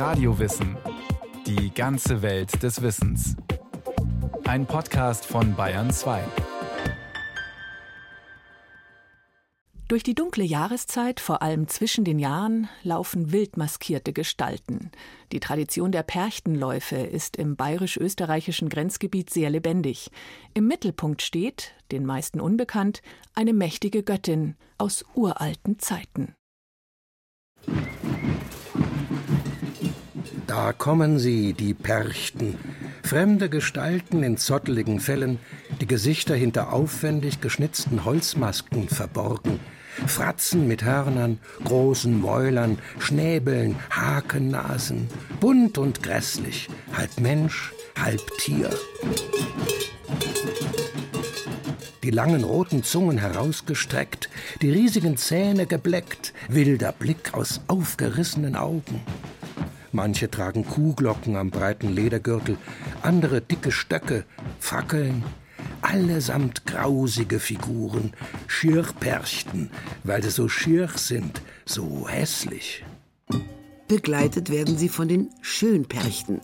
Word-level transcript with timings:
Radiowissen. 0.00 0.78
Die 1.46 1.74
ganze 1.74 2.22
Welt 2.22 2.62
des 2.62 2.80
Wissens. 2.80 3.36
Ein 4.44 4.64
Podcast 4.64 5.26
von 5.26 5.54
Bayern 5.54 5.90
2. 5.90 6.24
Durch 9.88 10.02
die 10.02 10.14
dunkle 10.14 10.42
Jahreszeit, 10.42 11.20
vor 11.20 11.42
allem 11.42 11.68
zwischen 11.68 12.04
den 12.04 12.18
Jahren, 12.18 12.70
laufen 12.82 13.30
wild 13.30 13.58
maskierte 13.58 14.14
Gestalten. 14.14 14.90
Die 15.32 15.40
Tradition 15.40 15.92
der 15.92 16.02
Perchtenläufe 16.02 16.96
ist 16.96 17.36
im 17.36 17.56
bayerisch-österreichischen 17.56 18.70
Grenzgebiet 18.70 19.28
sehr 19.28 19.50
lebendig. 19.50 20.10
Im 20.54 20.66
Mittelpunkt 20.66 21.20
steht, 21.20 21.74
den 21.92 22.06
meisten 22.06 22.40
unbekannt, 22.40 23.02
eine 23.34 23.52
mächtige 23.52 24.02
Göttin 24.02 24.56
aus 24.78 25.04
uralten 25.14 25.78
Zeiten. 25.78 26.34
Da 30.50 30.72
kommen 30.72 31.20
sie, 31.20 31.52
die 31.52 31.74
Perchten, 31.74 32.56
fremde 33.04 33.48
Gestalten 33.48 34.24
in 34.24 34.36
zotteligen 34.36 34.98
Fellen, 34.98 35.38
die 35.80 35.86
Gesichter 35.86 36.34
hinter 36.34 36.72
aufwendig 36.72 37.40
geschnitzten 37.40 38.04
Holzmasken 38.04 38.88
verborgen, 38.88 39.60
Fratzen 40.08 40.66
mit 40.66 40.82
Hörnern, 40.82 41.38
großen 41.62 42.20
Mäulern, 42.20 42.80
Schnäbeln, 42.98 43.76
Hakennasen, 43.90 45.06
bunt 45.38 45.78
und 45.78 46.02
grässlich, 46.02 46.68
halb 46.94 47.20
Mensch, 47.20 47.72
halb 47.96 48.20
Tier. 48.38 48.70
Die 52.02 52.10
langen 52.10 52.42
roten 52.42 52.82
Zungen 52.82 53.18
herausgestreckt, 53.18 54.28
die 54.62 54.72
riesigen 54.72 55.16
Zähne 55.16 55.66
gebleckt, 55.66 56.32
wilder 56.48 56.90
Blick 56.90 57.34
aus 57.34 57.60
aufgerissenen 57.68 58.56
Augen. 58.56 59.00
Manche 59.92 60.30
tragen 60.30 60.64
Kuhglocken 60.64 61.36
am 61.36 61.50
breiten 61.50 61.92
Ledergürtel, 61.92 62.56
andere 63.02 63.40
dicke 63.40 63.72
Stöcke, 63.72 64.24
Fackeln, 64.58 65.24
allesamt 65.82 66.64
grausige 66.66 67.40
Figuren, 67.40 68.12
Schirrperchten, 68.46 69.70
weil 70.04 70.22
sie 70.22 70.30
so 70.30 70.48
schier 70.48 70.88
sind, 70.94 71.42
so 71.64 72.08
hässlich. 72.08 72.84
Begleitet 73.88 74.50
werden 74.50 74.78
sie 74.78 74.88
von 74.88 75.08
den 75.08 75.30
Schönperchten. 75.40 76.40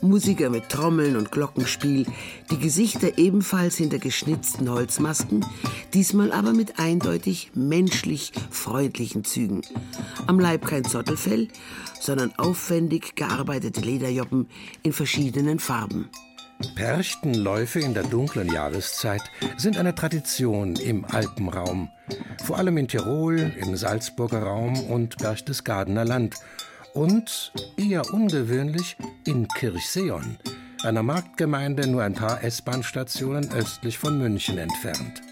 Musiker 0.00 0.50
mit 0.50 0.68
Trommeln 0.68 1.16
und 1.16 1.32
Glockenspiel, 1.32 2.06
die 2.50 2.58
Gesichter 2.58 3.18
ebenfalls 3.18 3.76
hinter 3.76 3.98
geschnitzten 3.98 4.70
Holzmasken, 4.70 5.44
diesmal 5.94 6.32
aber 6.32 6.52
mit 6.52 6.78
eindeutig 6.78 7.50
menschlich 7.54 8.32
freundlichen 8.50 9.24
Zügen. 9.24 9.62
Am 10.26 10.38
Leib 10.38 10.66
kein 10.66 10.84
Zottelfell, 10.84 11.48
sondern 12.00 12.32
aufwendig 12.38 13.16
gearbeitete 13.16 13.80
Lederjoppen 13.80 14.46
in 14.82 14.92
verschiedenen 14.92 15.58
Farben. 15.58 16.08
Perchtenläufe 16.74 17.78
in 17.78 17.94
der 17.94 18.02
dunklen 18.02 18.52
Jahreszeit 18.52 19.22
sind 19.56 19.76
eine 19.76 19.94
Tradition 19.94 20.74
im 20.74 21.04
Alpenraum, 21.04 21.88
vor 22.44 22.58
allem 22.58 22.76
in 22.78 22.88
Tirol, 22.88 23.52
im 23.60 23.76
Salzburger 23.76 24.42
Raum 24.42 24.80
und 24.84 25.18
Berchtesgadener 25.18 26.04
Land 26.04 26.36
und, 26.94 27.52
eher 27.76 28.02
ungewöhnlich, 28.12 28.96
in 29.26 29.48
Kirchseon, 29.48 30.38
einer 30.82 31.02
Marktgemeinde 31.02 31.88
nur 31.88 32.02
ein 32.02 32.14
paar 32.14 32.42
S-Bahn-Stationen 32.42 33.52
östlich 33.52 33.98
von 33.98 34.18
München 34.18 34.58
entfernt. 34.58 35.22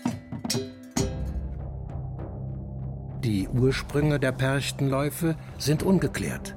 Die 3.24 3.48
Ursprünge 3.48 4.20
der 4.20 4.32
Perchtenläufe 4.32 5.36
sind 5.58 5.82
ungeklärt. 5.82 6.56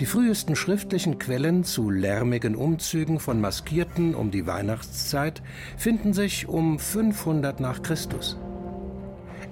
Die 0.00 0.04
frühesten 0.04 0.54
schriftlichen 0.54 1.18
Quellen 1.18 1.64
zu 1.64 1.88
lärmigen 1.88 2.54
Umzügen 2.54 3.18
von 3.18 3.40
Maskierten 3.40 4.14
um 4.14 4.30
die 4.30 4.46
Weihnachtszeit 4.46 5.42
finden 5.78 6.12
sich 6.12 6.48
um 6.48 6.78
500 6.78 7.60
nach 7.60 7.82
Christus. 7.82 8.36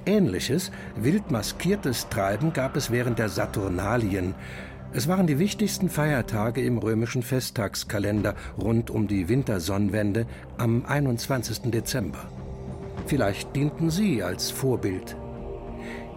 Ähnliches, 0.06 0.70
wild 0.96 1.30
maskiertes 1.30 2.08
Treiben 2.08 2.52
gab 2.52 2.76
es 2.76 2.90
während 2.90 3.18
der 3.18 3.28
Saturnalien. 3.28 4.34
Es 4.92 5.08
waren 5.08 5.26
die 5.26 5.38
wichtigsten 5.38 5.88
Feiertage 5.88 6.62
im 6.62 6.78
römischen 6.78 7.22
Festtagskalender 7.22 8.34
rund 8.56 8.90
um 8.90 9.08
die 9.08 9.28
Wintersonnenwende 9.28 10.26
am 10.56 10.84
21. 10.86 11.70
Dezember. 11.70 12.28
Vielleicht 13.06 13.54
dienten 13.56 13.90
sie 13.90 14.22
als 14.22 14.50
Vorbild 14.50 15.16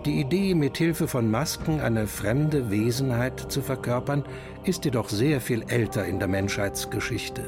die 0.07 0.21
Idee, 0.21 0.55
mit 0.55 0.77
Hilfe 0.77 1.05
von 1.09 1.29
Masken 1.29 1.81
eine 1.81 2.07
fremde 2.07 2.71
Wesenheit 2.71 3.51
zu 3.51 3.61
verkörpern, 3.61 4.23
ist 4.63 4.85
jedoch 4.85 5.09
sehr 5.09 5.41
viel 5.41 5.65
älter 5.67 6.05
in 6.05 6.17
der 6.17 6.29
Menschheitsgeschichte. 6.29 7.41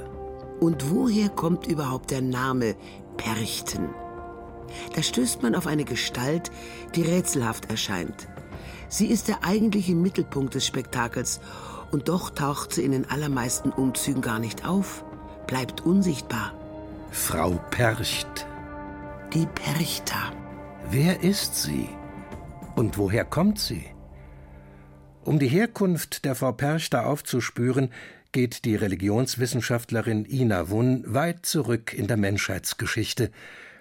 Und 0.59 0.91
woher 0.91 1.29
kommt 1.29 1.67
überhaupt 1.67 2.11
der 2.11 2.21
Name 2.21 2.75
Perchten? 3.15 3.87
Da 4.95 5.03
stößt 5.03 5.41
man 5.41 5.55
auf 5.55 5.67
eine 5.67 5.85
Gestalt, 5.85 6.51
die 6.95 7.03
rätselhaft 7.03 7.69
erscheint. 7.69 8.27
Sie 8.87 9.07
ist 9.07 9.27
der 9.27 9.43
eigentliche 9.43 9.93
Mittelpunkt 9.93 10.55
des 10.55 10.65
Spektakels 10.65 11.39
und 11.91 12.09
doch 12.09 12.31
taucht 12.31 12.73
sie 12.73 12.83
in 12.83 12.91
den 12.91 13.09
allermeisten 13.09 13.69
Umzügen 13.69 14.21
gar 14.21 14.39
nicht 14.39 14.67
auf, 14.67 15.03
bleibt 15.47 15.81
unsichtbar. 15.81 16.53
Frau 17.11 17.59
Percht. 17.71 18.47
Die 19.33 19.45
Perchta. 19.45 20.31
Wer 20.89 21.23
ist 21.23 21.55
sie? 21.55 21.87
Und 22.75 22.97
woher 22.97 23.25
kommt 23.25 23.59
sie? 23.59 23.85
Um 25.23 25.37
die 25.37 25.47
Herkunft 25.47 26.25
der 26.25 26.33
Frau 26.33 26.51
Perchter 26.51 27.05
aufzuspüren, 27.05 27.91
geht 28.31 28.65
die 28.65 28.75
Religionswissenschaftlerin 28.75 30.25
Ina 30.25 30.69
Wunn 30.69 31.03
weit 31.05 31.45
zurück 31.45 31.93
in 31.93 32.07
der 32.07 32.17
Menschheitsgeschichte, 32.17 33.31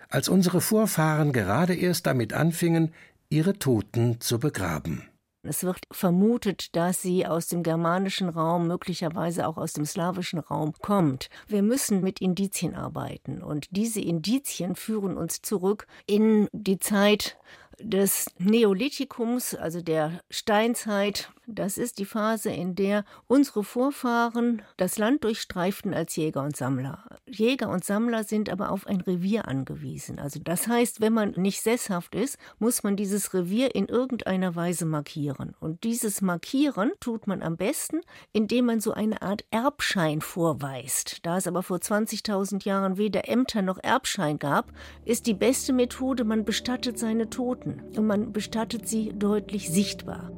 als 0.08 0.28
unsere 0.28 0.60
Vorfahren 0.60 1.32
gerade 1.32 1.74
erst 1.74 2.06
damit 2.06 2.32
anfingen, 2.32 2.92
ihre 3.28 3.58
Toten 3.58 4.20
zu 4.20 4.38
begraben. 4.38 5.08
Es 5.42 5.62
wird 5.62 5.84
vermutet, 5.90 6.74
dass 6.74 7.00
sie 7.00 7.24
aus 7.24 7.46
dem 7.46 7.62
germanischen 7.62 8.28
Raum, 8.28 8.66
möglicherweise 8.66 9.46
auch 9.46 9.56
aus 9.56 9.72
dem 9.72 9.86
slawischen 9.86 10.40
Raum 10.40 10.72
kommt. 10.82 11.30
Wir 11.46 11.62
müssen 11.62 12.02
mit 12.02 12.20
Indizien 12.20 12.74
arbeiten 12.74 13.42
und 13.42 13.68
diese 13.70 14.00
Indizien 14.00 14.74
führen 14.74 15.16
uns 15.16 15.40
zurück 15.40 15.86
in 16.06 16.48
die 16.52 16.78
Zeit 16.78 17.38
des 17.80 18.26
Neolithikums, 18.38 19.54
also 19.54 19.80
der 19.80 20.20
Steinzeit, 20.28 21.30
das 21.50 21.78
ist 21.78 21.98
die 21.98 22.04
Phase, 22.04 22.50
in 22.50 22.74
der 22.74 23.04
unsere 23.26 23.64
Vorfahren 23.64 24.60
das 24.76 24.98
Land 24.98 25.24
durchstreiften 25.24 25.94
als 25.94 26.14
Jäger 26.14 26.42
und 26.42 26.56
Sammler. 26.56 27.04
Jäger 27.26 27.70
und 27.70 27.84
Sammler 27.84 28.22
sind 28.24 28.50
aber 28.50 28.70
auf 28.70 28.86
ein 28.86 29.00
Revier 29.00 29.48
angewiesen. 29.48 30.18
Also 30.18 30.40
das 30.44 30.68
heißt, 30.68 31.00
wenn 31.00 31.14
man 31.14 31.30
nicht 31.32 31.62
sesshaft 31.62 32.14
ist, 32.14 32.36
muss 32.58 32.82
man 32.82 32.96
dieses 32.96 33.32
Revier 33.32 33.74
in 33.74 33.86
irgendeiner 33.86 34.56
Weise 34.56 34.84
markieren. 34.84 35.54
Und 35.58 35.84
dieses 35.84 36.20
Markieren 36.20 36.92
tut 37.00 37.26
man 37.26 37.42
am 37.42 37.56
besten, 37.56 38.02
indem 38.32 38.66
man 38.66 38.80
so 38.80 38.92
eine 38.92 39.22
Art 39.22 39.44
Erbschein 39.50 40.20
vorweist. 40.20 41.24
Da 41.24 41.38
es 41.38 41.46
aber 41.46 41.62
vor 41.62 41.78
20.000 41.78 42.66
Jahren 42.66 42.98
weder 42.98 43.26
Ämter 43.26 43.62
noch 43.62 43.78
Erbschein 43.82 44.38
gab, 44.38 44.70
ist 45.06 45.26
die 45.26 45.34
beste 45.34 45.72
Methode, 45.72 46.24
man 46.24 46.44
bestattet 46.44 46.98
seine 46.98 47.30
Toten 47.30 47.80
und 47.96 48.06
man 48.06 48.32
bestattet 48.34 48.86
sie 48.86 49.14
deutlich 49.16 49.70
sichtbar. 49.70 50.30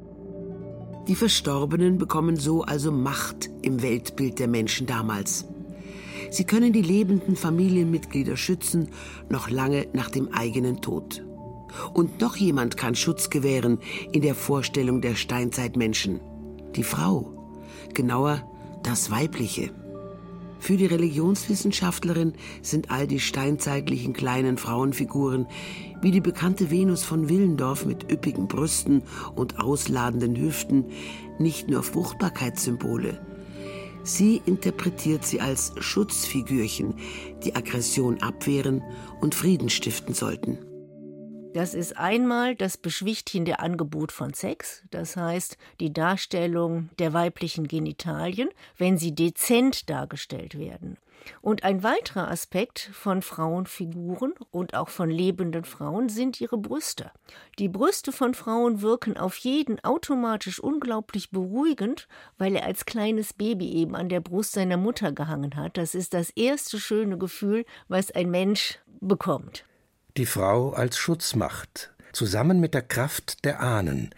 Die 1.11 1.17
Verstorbenen 1.17 1.99
bekommen 1.99 2.37
so 2.37 2.63
also 2.63 2.93
Macht 2.93 3.51
im 3.63 3.83
Weltbild 3.83 4.39
der 4.39 4.47
Menschen 4.47 4.87
damals. 4.87 5.45
Sie 6.31 6.45
können 6.45 6.73
die 6.73 6.83
lebenden 6.83 7.35
Familienmitglieder 7.35 8.37
schützen, 8.37 8.91
noch 9.29 9.51
lange 9.51 9.89
nach 9.93 10.09
dem 10.09 10.33
eigenen 10.33 10.83
Tod. 10.83 11.25
Und 11.95 12.21
noch 12.21 12.37
jemand 12.37 12.77
kann 12.77 12.95
Schutz 12.95 13.29
gewähren 13.29 13.81
in 14.13 14.23
der 14.23 14.37
Vorstellung 14.37 15.01
der 15.01 15.17
Steinzeitmenschen. 15.17 16.21
Die 16.77 16.85
Frau, 16.85 17.57
genauer 17.93 18.49
das 18.85 19.11
Weibliche. 19.11 19.73
Für 20.61 20.77
die 20.77 20.87
Religionswissenschaftlerin 20.87 22.35
sind 22.63 22.91
all 22.91 23.07
die 23.07 23.19
steinzeitlichen 23.19 24.13
kleinen 24.13 24.59
Frauenfiguren 24.59 25.47
wie 26.03 26.11
die 26.11 26.21
bekannte 26.21 26.71
Venus 26.71 27.03
von 27.03 27.29
Willendorf 27.29 27.87
mit 27.87 28.13
üppigen 28.13 28.47
Brüsten 28.47 29.03
und 29.35 29.59
ausladenden 29.59 30.37
Hüften 30.37 30.85
nicht 31.39 31.69
nur 31.69 31.83
Fruchtbarkeitssymbole. 31.83 33.19
Sie 34.03 34.41
interpretiert 34.47 35.25
sie 35.25 35.41
als 35.41 35.73
Schutzfigürchen, 35.79 36.95
die 37.43 37.55
Aggression 37.55 38.23
abwehren 38.23 38.83
und 39.21 39.35
Frieden 39.35 39.71
stiften 39.71 40.15
sollten. 40.15 40.59
Das 41.53 41.75
ist 41.75 41.97
einmal 41.97 42.55
das 42.55 42.77
beschwichtigende 42.77 43.59
Angebot 43.59 44.13
von 44.13 44.33
Sex, 44.35 44.85
das 44.93 45.17
heißt 45.17 45.59
die 45.81 45.93
Darstellung 45.93 46.91
der 47.01 47.13
weiblichen 47.13 47.67
Genitalien, 47.67 48.49
wenn 48.79 48.99
sie 48.99 49.17
dezent 49.17 49.91
dargestellt 49.91 50.57
werden. 50.57 50.97
Und 51.43 51.65
ein 51.65 51.83
weiterer 51.83 52.31
Aspekt 52.31 52.91
von 52.93 53.21
Frauenfiguren 53.21 54.33
und 54.53 54.75
auch 54.75 54.89
von 54.89 55.11
lebenden 55.11 55.65
Frauen 55.65 56.09
sind 56.09 56.41
ihre 56.41 56.57
Brüste. 56.57 57.11
Die 57.59 57.69
Brüste 57.69 58.13
von 58.13 58.33
Frauen 58.33 58.81
wirken 58.81 59.17
auf 59.17 59.37
jeden 59.39 59.83
automatisch 59.85 60.61
unglaublich 60.61 61.31
beruhigend, 61.31 62.07
weil 62.39 62.55
er 62.55 62.65
als 62.65 62.87
kleines 62.87 63.33
Baby 63.33 63.73
eben 63.73 63.97
an 63.97 64.09
der 64.09 64.21
Brust 64.21 64.53
seiner 64.53 64.77
Mutter 64.77 65.11
gehangen 65.11 65.57
hat. 65.57 65.77
Das 65.77 65.97
ist 65.97 66.15
das 66.15 66.31
erste 66.31 66.79
schöne 66.79 67.19
Gefühl, 67.19 67.65
was 67.89 68.13
ein 68.13 68.31
Mensch 68.31 68.79
bekommt. 69.01 69.65
Die 70.17 70.27
Frau 70.27 70.71
als 70.71 70.97
Schutzmacht, 70.97 71.93
zusammen 72.13 72.61
mit 72.61 72.75
der 72.75 72.83
Kraft 72.83 73.45
der 73.45 73.61
Ahnen, 73.61 74.11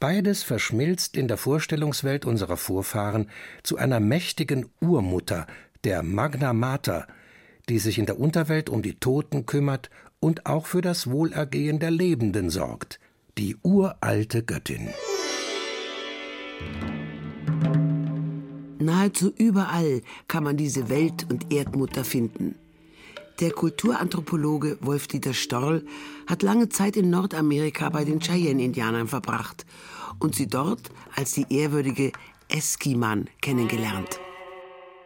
Beides 0.00 0.44
verschmilzt 0.44 1.16
in 1.16 1.26
der 1.26 1.36
Vorstellungswelt 1.36 2.24
unserer 2.24 2.56
Vorfahren 2.56 3.28
zu 3.64 3.78
einer 3.78 3.98
mächtigen 3.98 4.66
Urmutter, 4.80 5.48
der 5.82 6.04
Magna 6.04 6.52
Mater, 6.52 7.08
die 7.68 7.80
sich 7.80 7.98
in 7.98 8.06
der 8.06 8.20
Unterwelt 8.20 8.70
um 8.70 8.82
die 8.82 8.94
Toten 8.94 9.44
kümmert 9.44 9.90
und 10.20 10.46
auch 10.46 10.66
für 10.66 10.82
das 10.82 11.10
Wohlergehen 11.10 11.80
der 11.80 11.90
Lebenden 11.90 12.48
sorgt, 12.48 13.00
die 13.38 13.56
uralte 13.62 14.44
Göttin. 14.44 14.88
Nahezu 18.78 19.32
überall 19.36 20.02
kann 20.28 20.44
man 20.44 20.56
diese 20.56 20.88
Welt- 20.88 21.26
und 21.28 21.52
Erdmutter 21.52 22.04
finden. 22.04 22.54
Der 23.40 23.52
Kulturanthropologe 23.52 24.78
Wolf-Dieter 24.80 25.32
Storl 25.32 25.84
hat 26.26 26.42
lange 26.42 26.70
Zeit 26.70 26.96
in 26.96 27.08
Nordamerika 27.08 27.88
bei 27.88 28.04
den 28.04 28.18
Cheyenne-Indianern 28.18 29.06
verbracht 29.06 29.64
und 30.18 30.34
sie 30.34 30.48
dort 30.48 30.80
als 31.14 31.34
die 31.34 31.46
ehrwürdige 31.48 32.10
Eskiman 32.48 33.28
kennengelernt. 33.40 34.18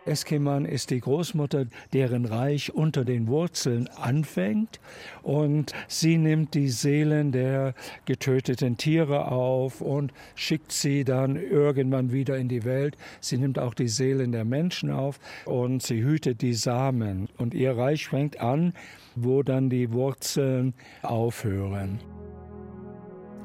Eskiman 0.04 0.64
ist 0.64 0.90
die 0.90 1.00
Großmutter, 1.00 1.66
deren 1.92 2.24
Reich 2.24 2.74
unter 2.74 3.04
den 3.04 3.28
Wurzeln 3.28 3.88
anfängt 3.88 4.80
und 5.22 5.72
sie 5.86 6.18
nimmt 6.18 6.54
die 6.54 6.68
Seelen 6.70 7.30
der 7.30 7.74
getöteten 8.04 8.76
Tiere 8.76 9.30
auf 9.30 9.80
und 9.80 10.12
schickt 10.34 10.72
sie 10.72 11.04
dann 11.04 11.36
irgendwann 11.36 12.12
wieder 12.12 12.36
in 12.36 12.48
die 12.48 12.64
Welt. 12.64 12.96
Sie 13.20 13.38
nimmt 13.38 13.58
auch 13.58 13.74
die 13.74 13.88
Seelen 13.88 14.32
der 14.32 14.44
Menschen 14.44 14.90
auf 14.90 15.20
und 15.44 15.82
sie 15.82 16.02
hütet 16.02 16.42
die 16.42 16.54
Samen 16.54 17.28
und 17.38 17.54
ihr 17.54 17.76
Reich 17.76 18.08
fängt 18.08 18.40
an, 18.40 18.72
wo 19.14 19.42
dann 19.42 19.70
die 19.70 19.92
Wurzeln 19.92 20.74
aufhören. 21.02 22.00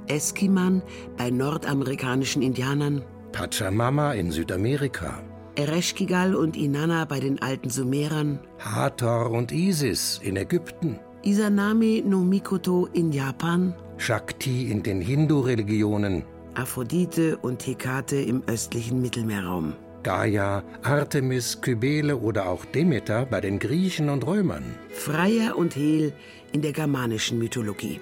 Eskiman 0.07 0.81
bei 1.18 1.30
nordamerikanischen 1.30 2.42
Indianern. 2.42 3.04
Pachamama 3.31 4.13
in 4.13 4.31
Südamerika. 4.31 5.21
Ereshkigal 5.57 6.36
und 6.36 6.56
Inanna 6.56 7.06
bei 7.06 7.19
den 7.19 7.42
alten 7.42 7.71
Sumerern, 7.71 8.39
Hathor 8.59 9.31
und 9.31 9.51
Isis 9.51 10.21
in 10.24 10.38
Ägypten, 10.38 11.00
Isanami 11.24 12.04
no 12.06 12.19
Mikoto 12.19 12.88
in 12.94 13.12
Japan, 13.12 13.74
Shakti 13.98 14.69
in 14.71 14.83
den 14.83 15.01
Hindu-Religionen, 15.01 16.24
Aphrodite 16.54 17.38
und 17.38 17.65
Hekate 17.65 18.18
im 18.18 18.44
östlichen 18.45 19.01
Mittelmeerraum. 19.01 19.74
Gaia, 20.04 20.63
Artemis, 20.83 21.59
Kybele 21.59 22.18
oder 22.18 22.48
auch 22.48 22.63
Demeter 22.65 23.25
bei 23.25 23.42
den 23.42 23.57
Griechen 23.57 24.09
und 24.09 24.27
Römern. 24.27 24.75
Freya 24.92 25.54
und 25.54 25.75
Hel 25.75 26.13
in 26.51 26.62
der 26.62 26.71
germanischen 26.71 27.39
Mythologie. 27.39 28.00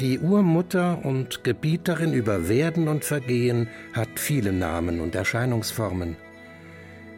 Die 0.00 0.18
Urmutter 0.18 1.04
und 1.04 1.44
Gebieterin 1.44 2.14
über 2.14 2.48
Werden 2.48 2.88
und 2.88 3.04
Vergehen 3.04 3.68
hat 3.92 4.08
viele 4.16 4.54
Namen 4.54 5.00
und 5.00 5.14
Erscheinungsformen. 5.14 6.16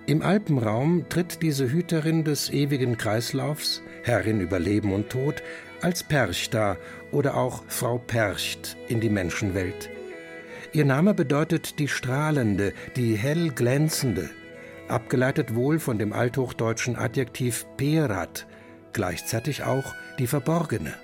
Im 0.09 0.23
Alpenraum 0.23 1.09
tritt 1.09 1.43
diese 1.43 1.73
Hüterin 1.73 2.23
des 2.23 2.49
ewigen 2.51 2.97
Kreislaufs, 2.97 3.83
Herrin 4.05 4.41
über 4.41 4.61
Leben 4.61 4.93
und 4.93 5.11
Tod, 5.11 5.43
als 5.81 6.05
Perchta 6.05 6.77
oder 7.11 7.37
auch 7.37 7.65
Frau 7.67 7.99
Percht 7.99 8.77
in 8.87 9.01
die 9.01 9.11
Menschenwelt. 9.11 9.91
Ihr 10.73 10.85
Name 10.85 11.13
bedeutet 11.13 11.81
die 11.81 11.89
Strahlende, 11.89 12.73
die 12.95 13.17
hell 13.17 13.51
glänzende, 13.51 14.31
abgeleitet 14.87 15.57
wohl 15.57 15.81
von 15.81 15.99
dem 15.99 16.13
althochdeutschen 16.13 16.95
Adjektiv 16.95 17.67
Perat, 17.77 18.47
gleichzeitig 18.93 19.65
auch 19.65 19.93
die 20.21 20.29
Verborgene. 20.29 20.95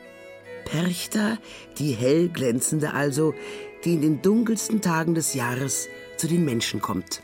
Perchta, 0.64 1.38
die 1.76 1.90
hell 1.90 2.28
glänzende 2.28 2.94
also, 2.94 3.34
die 3.84 3.94
in 3.94 4.00
den 4.00 4.22
dunkelsten 4.22 4.80
Tagen 4.80 5.16
des 5.16 5.34
Jahres 5.34 5.88
zu 6.16 6.28
den 6.28 6.44
Menschen 6.44 6.80
kommt. 6.80 7.20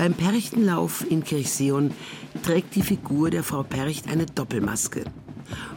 Beim 0.00 0.14
Perchtenlauf 0.14 1.04
in 1.10 1.24
Kirchseon 1.24 1.90
trägt 2.42 2.74
die 2.74 2.80
Figur 2.80 3.28
der 3.28 3.42
Frau 3.42 3.62
Percht 3.62 4.08
eine 4.08 4.24
Doppelmaske. 4.24 5.04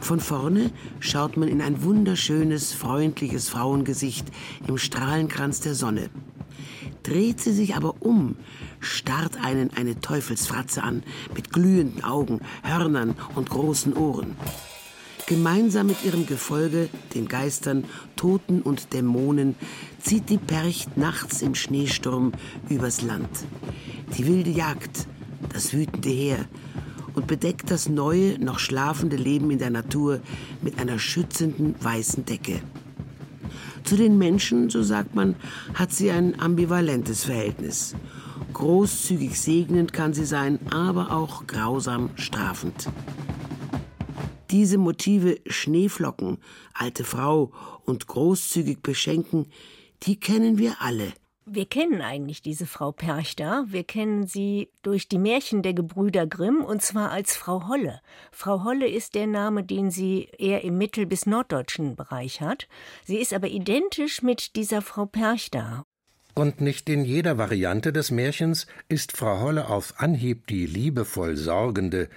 Von 0.00 0.18
vorne 0.18 0.70
schaut 0.98 1.36
man 1.36 1.46
in 1.46 1.60
ein 1.60 1.82
wunderschönes, 1.82 2.72
freundliches 2.72 3.50
Frauengesicht 3.50 4.26
im 4.66 4.78
Strahlenkranz 4.78 5.60
der 5.60 5.74
Sonne. 5.74 6.08
Dreht 7.02 7.38
sie 7.38 7.52
sich 7.52 7.76
aber 7.76 7.96
um, 8.00 8.36
starrt 8.80 9.44
einen 9.44 9.74
eine 9.76 10.00
Teufelsfratze 10.00 10.82
an, 10.82 11.02
mit 11.34 11.52
glühenden 11.52 12.02
Augen, 12.02 12.40
Hörnern 12.62 13.16
und 13.34 13.50
großen 13.50 13.92
Ohren. 13.92 14.36
Gemeinsam 15.26 15.88
mit 15.88 16.02
ihrem 16.02 16.24
Gefolge, 16.24 16.88
den 17.14 17.28
Geistern, 17.28 17.84
Toten 18.16 18.62
und 18.62 18.94
Dämonen, 18.94 19.54
zieht 20.00 20.30
die 20.30 20.38
Percht 20.38 20.96
nachts 20.96 21.42
im 21.42 21.54
Schneesturm 21.54 22.32
übers 22.70 23.02
Land. 23.02 23.28
Die 24.16 24.26
wilde 24.26 24.50
Jagd, 24.50 25.06
das 25.52 25.72
wütende 25.72 26.10
Heer 26.10 26.46
und 27.14 27.26
bedeckt 27.26 27.70
das 27.70 27.88
neue, 27.88 28.38
noch 28.38 28.58
schlafende 28.58 29.16
Leben 29.16 29.50
in 29.50 29.58
der 29.58 29.70
Natur 29.70 30.20
mit 30.62 30.78
einer 30.78 30.98
schützenden 30.98 31.74
weißen 31.80 32.24
Decke. 32.24 32.60
Zu 33.84 33.96
den 33.96 34.18
Menschen, 34.18 34.70
so 34.70 34.82
sagt 34.82 35.14
man, 35.14 35.36
hat 35.74 35.92
sie 35.92 36.10
ein 36.10 36.40
ambivalentes 36.40 37.24
Verhältnis. 37.24 37.94
Großzügig 38.52 39.38
segnend 39.38 39.92
kann 39.92 40.14
sie 40.14 40.24
sein, 40.24 40.58
aber 40.70 41.12
auch 41.12 41.46
grausam 41.46 42.10
strafend. 42.14 42.88
Diese 44.50 44.78
Motive 44.78 45.38
Schneeflocken, 45.46 46.38
alte 46.72 47.04
Frau 47.04 47.52
und 47.84 48.06
großzügig 48.06 48.80
beschenken, 48.82 49.46
die 50.04 50.16
kennen 50.16 50.58
wir 50.58 50.76
alle. 50.80 51.12
Wir 51.46 51.66
kennen 51.66 52.00
eigentlich 52.00 52.40
diese 52.40 52.64
Frau 52.64 52.90
Perchta. 52.90 53.64
Wir 53.68 53.84
kennen 53.84 54.26
sie 54.26 54.70
durch 54.80 55.08
die 55.08 55.18
Märchen 55.18 55.62
der 55.62 55.74
Gebrüder 55.74 56.26
Grimm 56.26 56.64
und 56.64 56.80
zwar 56.80 57.10
als 57.10 57.36
Frau 57.36 57.68
Holle. 57.68 58.00
Frau 58.32 58.64
Holle 58.64 58.88
ist 58.88 59.14
der 59.14 59.26
Name, 59.26 59.62
den 59.62 59.90
sie 59.90 60.30
eher 60.38 60.64
im 60.64 60.78
mittel- 60.78 61.04
bis 61.04 61.26
norddeutschen 61.26 61.96
Bereich 61.96 62.40
hat. 62.40 62.66
Sie 63.04 63.18
ist 63.18 63.34
aber 63.34 63.48
identisch 63.48 64.22
mit 64.22 64.56
dieser 64.56 64.80
Frau 64.80 65.04
Perchta. 65.04 65.84
Und 66.34 66.62
nicht 66.62 66.88
in 66.88 67.04
jeder 67.04 67.36
Variante 67.36 67.92
des 67.92 68.10
Märchens 68.10 68.66
ist 68.88 69.14
Frau 69.14 69.40
Holle 69.40 69.68
auf 69.68 70.00
Anhieb 70.00 70.46
die 70.46 70.64
liebevoll 70.64 71.36
Sorgende, 71.36 72.08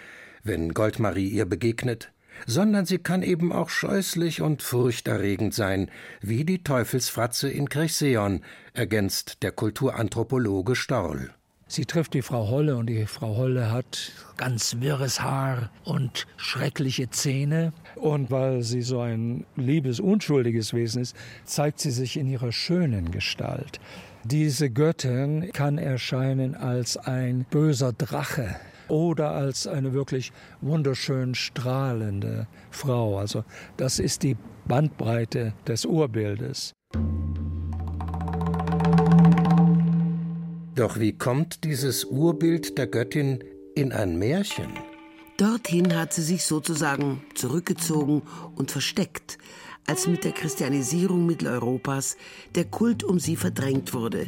wenn 0.44 0.74
Goldmarie 0.74 1.28
ihr 1.28 1.46
begegnet 1.46 2.14
sondern 2.46 2.86
sie 2.86 2.98
kann 2.98 3.24
eben 3.24 3.52
auch 3.52 3.70
scheußlich 3.70 4.42
und 4.42 4.62
furchterregend 4.62 5.54
sein, 5.54 5.90
wie 6.22 6.46
die 6.46 6.64
Teufelsfratze 6.64 7.50
in 7.50 7.70
Kirchseon, 7.70 8.42
ergänzt 8.74 9.44
der 9.44 9.52
Kulturanthropologe 9.52 10.76
Storl. 10.76 11.32
Sie 11.70 11.86
trifft 11.86 12.14
die 12.14 12.22
Frau 12.22 12.48
Holle 12.48 12.78
und 12.78 12.88
die 12.88 13.06
Frau 13.06 13.36
Holle 13.36 13.70
hat 13.70 14.14
ganz 14.38 14.78
wirres 14.80 15.22
Haar 15.22 15.70
und 15.84 16.26
schreckliche 16.38 17.10
Zähne. 17.10 17.74
Und 17.96 18.32
weil 18.32 18.64
sie 18.64 18.82
so 18.82 19.02
ein 19.02 19.46
liebes, 19.58 20.00
unschuldiges 20.00 20.74
Wesen 20.74 21.02
ist, 21.02 21.16
zeigt 21.44 21.82
sie 21.82 21.92
sich 21.92 22.16
in 22.16 22.28
ihrer 22.28 22.54
schönen 22.54 23.12
Gestalt. 23.12 23.82
Diese 24.24 24.70
Göttin 24.70 25.52
kann 25.52 25.78
erscheinen 25.78 26.56
als 26.56 26.96
ein 26.96 27.46
böser 27.50 27.92
Drache, 27.92 28.56
oder 28.90 29.32
als 29.32 29.68
eine 29.68 29.94
wirklich 29.94 30.32
wunderschön 30.62 31.36
strahlende 31.36 32.48
Frau. 32.72 33.18
Also 33.18 33.44
das 33.78 34.00
ist 34.00 34.24
die 34.24 34.38
Bandbreite 34.68 35.54
des 35.68 35.86
Urbildes. 35.86 36.74
Doch 40.76 41.00
wie 41.00 41.14
kommt 41.14 41.64
dieses 41.64 42.06
Urbild 42.06 42.78
der 42.78 42.86
Göttin 42.86 43.44
in 43.74 43.92
ein 43.92 44.20
Märchen? 44.20 44.68
Dorthin 45.38 45.96
hat 45.96 46.14
sie 46.14 46.24
sich 46.24 46.46
sozusagen 46.46 47.24
zurückgezogen 47.36 48.22
und 48.56 48.72
versteckt, 48.72 49.38
als 49.88 50.08
mit 50.08 50.24
der 50.24 50.34
Christianisierung 50.34 51.26
Mitteleuropas 51.26 52.18
der 52.56 52.66
Kult 52.66 53.04
um 53.04 53.20
sie 53.20 53.36
verdrängt 53.36 53.94
wurde. 53.94 54.28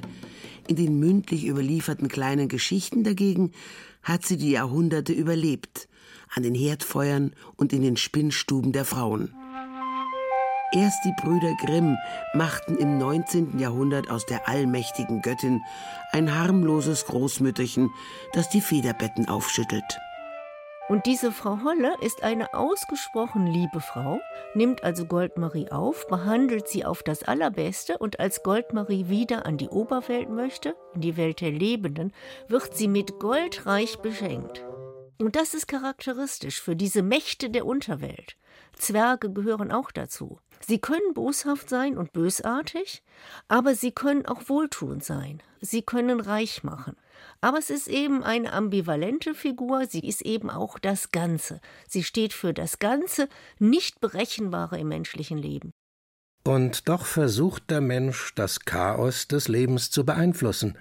In 0.67 0.75
den 0.75 0.99
mündlich 0.99 1.47
überlieferten 1.47 2.07
kleinen 2.07 2.47
Geschichten 2.47 3.03
dagegen 3.03 3.51
hat 4.03 4.25
sie 4.25 4.37
die 4.37 4.51
Jahrhunderte 4.51 5.13
überlebt, 5.13 5.87
an 6.35 6.43
den 6.43 6.55
Herdfeuern 6.55 7.33
und 7.55 7.73
in 7.73 7.81
den 7.81 7.97
Spinnstuben 7.97 8.71
der 8.71 8.85
Frauen. 8.85 9.33
Erst 10.71 11.03
die 11.03 11.13
Brüder 11.19 11.55
Grimm 11.55 11.97
machten 12.35 12.77
im 12.77 12.99
19. 12.99 13.57
Jahrhundert 13.57 14.11
aus 14.11 14.27
der 14.27 14.47
allmächtigen 14.47 15.23
Göttin 15.23 15.61
ein 16.11 16.37
harmloses 16.37 17.05
Großmütterchen, 17.05 17.89
das 18.33 18.49
die 18.49 18.61
Federbetten 18.61 19.27
aufschüttelt. 19.27 19.99
Und 20.89 21.05
diese 21.05 21.31
Frau 21.31 21.59
Holle 21.63 21.95
ist 22.01 22.23
eine 22.23 22.55
ausgesprochen 22.55 23.45
liebe 23.45 23.79
Frau, 23.79 24.19
nimmt 24.55 24.83
also 24.83 25.05
Goldmarie 25.05 25.71
auf, 25.71 26.07
behandelt 26.07 26.67
sie 26.67 26.83
auf 26.83 27.03
das 27.03 27.21
Allerbeste 27.21 27.99
und 27.99 28.19
als 28.19 28.41
Goldmarie 28.41 29.07
wieder 29.07 29.45
an 29.45 29.57
die 29.57 29.69
Oberwelt 29.69 30.31
möchte, 30.31 30.75
in 30.95 31.01
die 31.01 31.15
Welt 31.15 31.41
der 31.41 31.51
Lebenden, 31.51 32.11
wird 32.47 32.75
sie 32.75 32.87
mit 32.87 33.19
Gold 33.19 33.67
reich 33.67 33.99
beschenkt. 33.99 34.65
Und 35.19 35.35
das 35.35 35.53
ist 35.53 35.67
charakteristisch 35.67 36.59
für 36.59 36.75
diese 36.75 37.03
Mächte 37.03 37.51
der 37.51 37.67
Unterwelt. 37.67 38.35
Zwerge 38.73 39.31
gehören 39.31 39.71
auch 39.71 39.91
dazu. 39.91 40.39
Sie 40.59 40.79
können 40.79 41.13
boshaft 41.13 41.69
sein 41.69 41.99
und 41.99 42.13
bösartig, 42.13 43.03
aber 43.47 43.75
sie 43.75 43.91
können 43.91 44.25
auch 44.25 44.49
wohltuend 44.49 45.03
sein. 45.03 45.43
Sie 45.61 45.83
können 45.83 46.19
reich 46.19 46.63
machen. 46.63 46.95
Aber 47.41 47.57
es 47.57 47.69
ist 47.69 47.87
eben 47.87 48.23
eine 48.23 48.53
ambivalente 48.53 49.33
Figur, 49.33 49.85
sie 49.87 50.05
ist 50.07 50.21
eben 50.21 50.49
auch 50.49 50.79
das 50.79 51.11
Ganze. 51.11 51.61
Sie 51.87 52.03
steht 52.03 52.33
für 52.33 52.53
das 52.53 52.79
Ganze, 52.79 53.29
nicht 53.59 53.99
berechenbare 54.01 54.79
im 54.79 54.89
menschlichen 54.89 55.37
Leben. 55.37 55.71
Und 56.43 56.89
doch 56.89 57.05
versucht 57.05 57.69
der 57.69 57.81
Mensch, 57.81 58.33
das 58.35 58.61
Chaos 58.61 59.27
des 59.27 59.47
Lebens 59.47 59.91
zu 59.91 60.05
beeinflussen. 60.05 60.77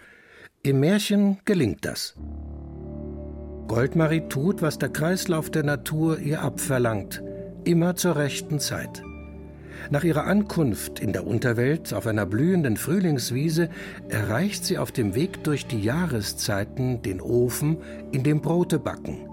Im 0.62 0.80
Märchen 0.80 1.38
gelingt 1.44 1.84
das. 1.84 2.14
Goldmarie 3.68 4.28
tut, 4.28 4.62
was 4.62 4.78
der 4.78 4.88
Kreislauf 4.88 5.50
der 5.50 5.62
Natur 5.62 6.18
ihr 6.18 6.40
abverlangt, 6.42 7.22
immer 7.64 7.96
zur 7.96 8.16
rechten 8.16 8.60
Zeit. 8.60 9.02
Nach 9.90 10.04
ihrer 10.04 10.24
Ankunft 10.24 11.00
in 11.00 11.12
der 11.12 11.26
Unterwelt 11.26 11.94
auf 11.94 12.06
einer 12.06 12.26
blühenden 12.26 12.76
Frühlingswiese 12.76 13.70
erreicht 14.08 14.64
sie 14.64 14.78
auf 14.78 14.92
dem 14.92 15.14
Weg 15.14 15.44
durch 15.44 15.66
die 15.66 15.80
Jahreszeiten 15.80 17.02
den 17.02 17.20
Ofen, 17.20 17.78
in 18.12 18.22
dem 18.22 18.40
Brote 18.40 18.78
backen. 18.78 19.28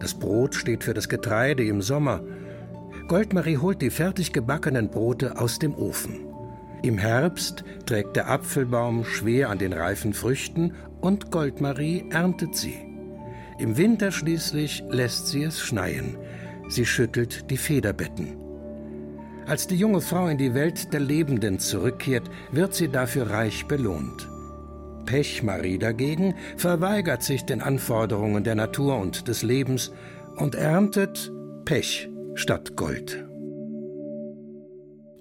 Das 0.00 0.14
Brot 0.14 0.54
steht 0.54 0.84
für 0.84 0.94
das 0.94 1.08
Getreide 1.08 1.64
im 1.64 1.82
Sommer. 1.82 2.22
Goldmarie 3.08 3.58
holt 3.58 3.82
die 3.82 3.90
fertig 3.90 4.32
gebackenen 4.32 4.90
Brote 4.90 5.38
aus 5.38 5.58
dem 5.58 5.74
Ofen. 5.74 6.26
Im 6.82 6.98
Herbst 6.98 7.64
trägt 7.86 8.16
der 8.16 8.30
Apfelbaum 8.30 9.04
schwer 9.04 9.50
an 9.50 9.58
den 9.58 9.72
reifen 9.72 10.12
Früchten 10.12 10.74
und 11.00 11.30
Goldmarie 11.30 12.04
erntet 12.10 12.54
sie. 12.54 12.76
Im 13.58 13.76
Winter 13.76 14.12
schließlich 14.12 14.84
lässt 14.90 15.28
sie 15.28 15.44
es 15.44 15.60
schneien. 15.60 16.16
Sie 16.68 16.84
schüttelt 16.84 17.50
die 17.50 17.56
Federbetten. 17.56 18.45
Als 19.46 19.68
die 19.68 19.76
junge 19.76 20.00
Frau 20.00 20.26
in 20.26 20.38
die 20.38 20.54
Welt 20.54 20.92
der 20.92 20.98
Lebenden 20.98 21.60
zurückkehrt, 21.60 22.28
wird 22.50 22.74
sie 22.74 22.88
dafür 22.88 23.30
reich 23.30 23.66
belohnt. 23.66 24.28
Pechmarie 25.04 25.78
dagegen 25.78 26.34
verweigert 26.56 27.22
sich 27.22 27.44
den 27.44 27.60
Anforderungen 27.60 28.42
der 28.42 28.56
Natur 28.56 28.98
und 28.98 29.28
des 29.28 29.44
Lebens 29.44 29.92
und 30.34 30.56
erntet 30.56 31.32
Pech 31.64 32.08
statt 32.34 32.74
Gold. 32.74 33.24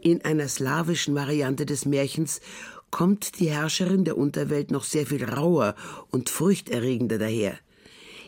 In 0.01 0.25
einer 0.25 0.47
slawischen 0.47 1.13
Variante 1.13 1.67
des 1.67 1.85
Märchens 1.85 2.41
kommt 2.89 3.39
die 3.39 3.51
Herrscherin 3.51 4.05
der 4.05 4.17
Unterwelt 4.17 4.71
noch 4.71 4.85
sehr 4.85 5.05
viel 5.05 5.23
rauer 5.23 5.75
und 6.09 6.29
furchterregender 6.29 7.19
daher. 7.19 7.59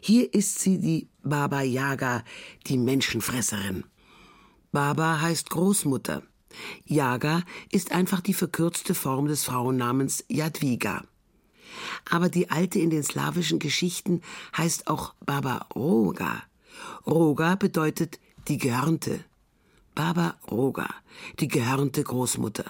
Hier 0.01 0.31
ist 0.31 0.59
sie 0.59 0.77
die 0.77 1.07
Baba 1.23 1.63
Yaga, 1.63 2.23
die 2.67 2.77
Menschenfresserin. 2.77 3.83
Baba 4.71 5.21
heißt 5.21 5.49
Großmutter. 5.49 6.23
Yaga 6.85 7.43
ist 7.71 7.91
einfach 7.91 8.21
die 8.21 8.33
verkürzte 8.33 8.93
Form 8.93 9.27
des 9.27 9.43
Frauennamens 9.43 10.23
Jadwiga. 10.27 11.03
Aber 12.09 12.29
die 12.29 12.49
alte 12.49 12.79
in 12.79 12.89
den 12.89 13.03
slawischen 13.03 13.59
Geschichten 13.59 14.21
heißt 14.55 14.87
auch 14.87 15.13
Baba 15.25 15.67
Roga. 15.75 16.43
Roga 17.05 17.55
bedeutet 17.55 18.19
die 18.47 18.57
Gehörnte. 18.57 19.23
Baba 19.95 20.35
Roga, 20.49 20.87
die 21.39 21.47
gehörnte 21.47 22.03
Großmutter. 22.03 22.65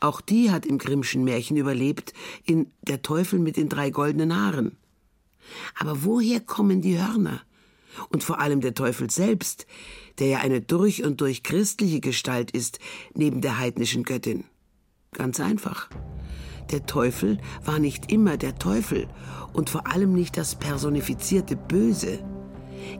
Auch 0.00 0.20
die 0.20 0.50
hat 0.50 0.66
im 0.66 0.76
Grimmschen 0.76 1.24
Märchen 1.24 1.56
überlebt, 1.56 2.12
in 2.44 2.70
Der 2.82 3.00
Teufel 3.00 3.38
mit 3.38 3.56
den 3.56 3.70
drei 3.70 3.88
goldenen 3.88 4.36
Haaren. 4.36 4.76
Aber 5.78 6.04
woher 6.04 6.40
kommen 6.40 6.82
die 6.82 6.98
Hörner? 6.98 7.40
Und 8.10 8.22
vor 8.22 8.40
allem 8.40 8.60
der 8.60 8.74
Teufel 8.74 9.08
selbst, 9.08 9.66
der 10.18 10.28
ja 10.28 10.38
eine 10.38 10.60
durch 10.60 11.04
und 11.04 11.20
durch 11.20 11.42
christliche 11.42 12.00
Gestalt 12.00 12.50
ist, 12.50 12.78
neben 13.14 13.40
der 13.40 13.58
heidnischen 13.58 14.02
Göttin? 14.02 14.44
Ganz 15.12 15.40
einfach. 15.40 15.88
Der 16.70 16.84
Teufel 16.84 17.38
war 17.64 17.78
nicht 17.78 18.10
immer 18.10 18.36
der 18.36 18.56
Teufel 18.56 19.06
und 19.52 19.70
vor 19.70 19.86
allem 19.86 20.14
nicht 20.14 20.36
das 20.36 20.56
personifizierte 20.56 21.56
Böse. 21.56 22.18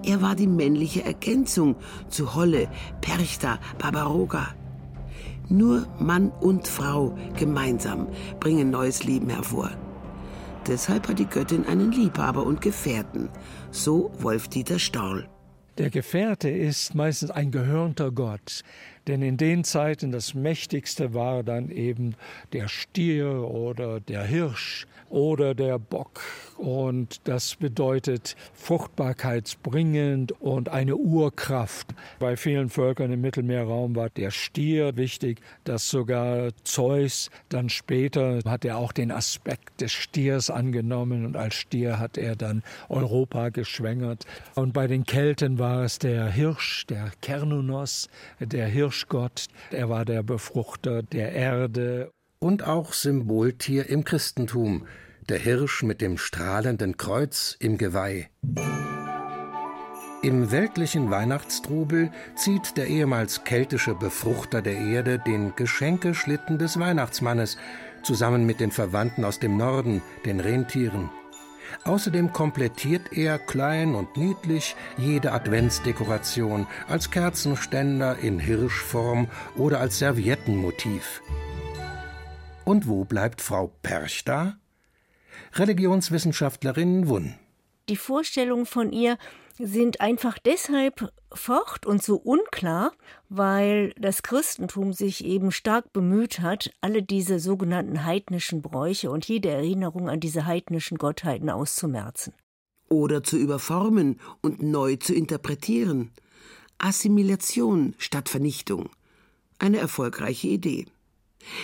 Er 0.05 0.23
war 0.23 0.35
die 0.35 0.47
männliche 0.47 1.05
Ergänzung 1.05 1.77
zu 2.09 2.35
Holle, 2.35 2.69
Perchta, 3.01 3.59
Barbaroga. 3.79 4.49
Nur 5.49 5.87
Mann 5.99 6.31
und 6.41 6.67
Frau 6.67 7.17
gemeinsam 7.37 8.09
bringen 8.41 8.71
neues 8.71 9.05
Leben 9.05 9.29
hervor. 9.29 9.71
Deshalb 10.67 11.09
hat 11.09 11.21
die 11.21 11.27
Göttin 11.27 11.65
einen 11.67 11.93
Liebhaber 11.93 12.45
und 12.45 12.61
Gefährten, 12.61 13.29
so 13.71 14.11
Wolf-Dieter 14.19 14.81
Storl. 14.81 15.29
Der 15.79 15.91
Gefährte 15.91 16.49
ist 16.49 16.95
meistens 16.95 17.31
ein 17.31 17.51
gehörnter 17.51 18.11
Gott, 18.11 18.63
denn 19.07 19.23
in 19.23 19.37
den 19.37 19.65
Zeiten 19.65 20.13
das 20.13 20.35
mächtigste 20.35 21.15
war 21.15 21.43
dann 21.43 21.71
eben 21.71 22.15
der 22.53 22.69
Stier 22.69 23.43
oder 23.43 24.01
der 24.01 24.25
Hirsch 24.25 24.87
oder 25.09 25.55
der 25.55 25.79
Bock. 25.79 26.21
Und 26.57 27.21
das 27.29 27.57
bedeutet 27.57 28.35
fruchtbarkeitsbringend 28.55 30.33
und 30.41 30.69
eine 30.71 30.97
Urkraft. 30.97 31.95
Bei 32.19 32.37
vielen 32.37 32.71
Völkern 32.71 33.13
im 33.13 33.21
Mittelmeerraum 33.21 33.95
war 33.95 34.11
der 34.11 34.31
Stier 34.31 34.97
wichtig, 34.97 35.41
dass 35.65 35.89
sogar 35.89 36.51
Zeus 36.65 37.31
dann 37.51 37.69
später 37.69 38.41
hat 38.47 38.65
er 38.65 38.79
auch 38.79 38.93
den 38.93 39.11
Aspekt 39.11 39.81
des 39.81 39.93
Stiers 39.93 40.51
angenommen 40.51 41.27
und 41.27 41.37
als 41.37 41.55
Stier 41.55 41.99
hat 41.99 42.17
er 42.17 42.37
dann 42.37 42.63
Europa 42.89 43.51
geschwängert. 43.51 44.25
Und 44.55 44.73
bei 44.73 44.87
den 44.87 45.05
Kelten 45.05 45.59
war 45.59 45.85
es 45.85 45.99
der 45.99 46.27
Hirsch, 46.29 46.87
der 46.87 47.13
Kernunos, 47.21 48.09
der 48.41 48.67
Hirschgott. 48.97 49.47
Er 49.71 49.91
war 49.91 50.07
der 50.07 50.23
Befruchter 50.23 51.03
der 51.03 51.33
Erde 51.33 52.11
und 52.39 52.67
auch 52.67 52.95
Symboltier 52.95 53.91
im 53.91 54.05
Christentum, 54.05 54.87
der 55.29 55.39
Hirsch 55.39 55.83
mit 55.83 56.01
dem 56.01 56.17
strahlenden 56.17 56.97
Kreuz 56.97 57.57
im 57.59 57.77
Geweih. 57.77 58.31
Im 60.23 60.51
weltlichen 60.51 61.11
Weihnachtstrubel 61.11 62.11
zieht 62.37 62.79
der 62.79 62.87
ehemals 62.87 63.45
keltische 63.45 63.95
Befruchter 63.95 64.63
der 64.63 64.79
Erde 64.79 65.19
den 65.19 65.55
Geschenkeschlitten 65.55 66.59
des 66.59 66.79
Weihnachtsmannes 66.79 67.59
zusammen 68.03 68.47
mit 68.47 68.61
den 68.61 68.71
Verwandten 68.71 69.27
aus 69.27 69.39
dem 69.41 69.59
Norden, 69.59 70.01
den 70.25 70.41
Rentieren. 70.41 71.11
Außerdem 71.85 72.33
komplettiert 72.33 73.13
er 73.13 73.39
klein 73.39 73.95
und 73.95 74.17
niedlich 74.17 74.77
jede 74.97 75.33
Adventsdekoration 75.33 76.67
als 76.89 77.11
Kerzenständer 77.11 78.19
in 78.19 78.39
Hirschform 78.39 79.29
oder 79.57 79.81
als 79.81 79.99
Serviettenmotiv. 79.99 81.23
Und 82.65 82.89
wo 82.89 83.05
bleibt 83.05 83.41
Frau 83.41 83.73
Perch 83.83 84.25
da? 84.25 84.57
Religionswissenschaftlerin 85.55 87.09
Wunn. 87.09 87.35
Die 87.89 87.97
Vorstellungen 87.97 88.67
von 88.67 88.93
ihr 88.93 89.19
sind 89.59 90.01
einfach 90.01 90.39
deshalb 90.39 91.13
fort 91.33 91.87
und 91.87 92.03
so 92.03 92.17
unklar, 92.17 92.93
weil 93.29 93.93
das 93.99 94.23
Christentum 94.23 94.93
sich 94.93 95.25
eben 95.25 95.51
stark 95.51 95.93
bemüht 95.93 96.41
hat, 96.41 96.71
alle 96.81 97.03
diese 97.03 97.39
sogenannten 97.39 98.05
heidnischen 98.05 98.63
Bräuche 98.63 99.11
und 99.11 99.27
jede 99.27 99.49
Erinnerung 99.51 100.09
an 100.09 100.21
diese 100.21 100.47
heidnischen 100.47 100.99
Gottheiten 100.99 101.51
auszumerzen. 101.51 102.33
Oder 102.89 103.23
zu 103.23 103.37
überformen 103.37 104.21
und 104.43 104.63
neu 104.63 104.97
zu 104.97 105.15
interpretieren. 105.15 106.13
Assimilation 106.79 107.95
statt 107.99 108.29
Vernichtung. 108.29 108.91
Eine 109.59 109.79
erfolgreiche 109.79 110.49
Idee. 110.49 110.87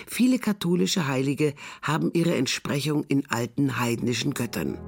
Viele 0.07 0.39
katholische 0.39 1.07
Heilige 1.07 1.55
haben 1.83 2.11
ihre 2.15 2.35
Entsprechung 2.35 3.05
in 3.05 3.29
alten 3.29 3.79
heidnischen 3.79 4.33
Göttern. 4.33 4.79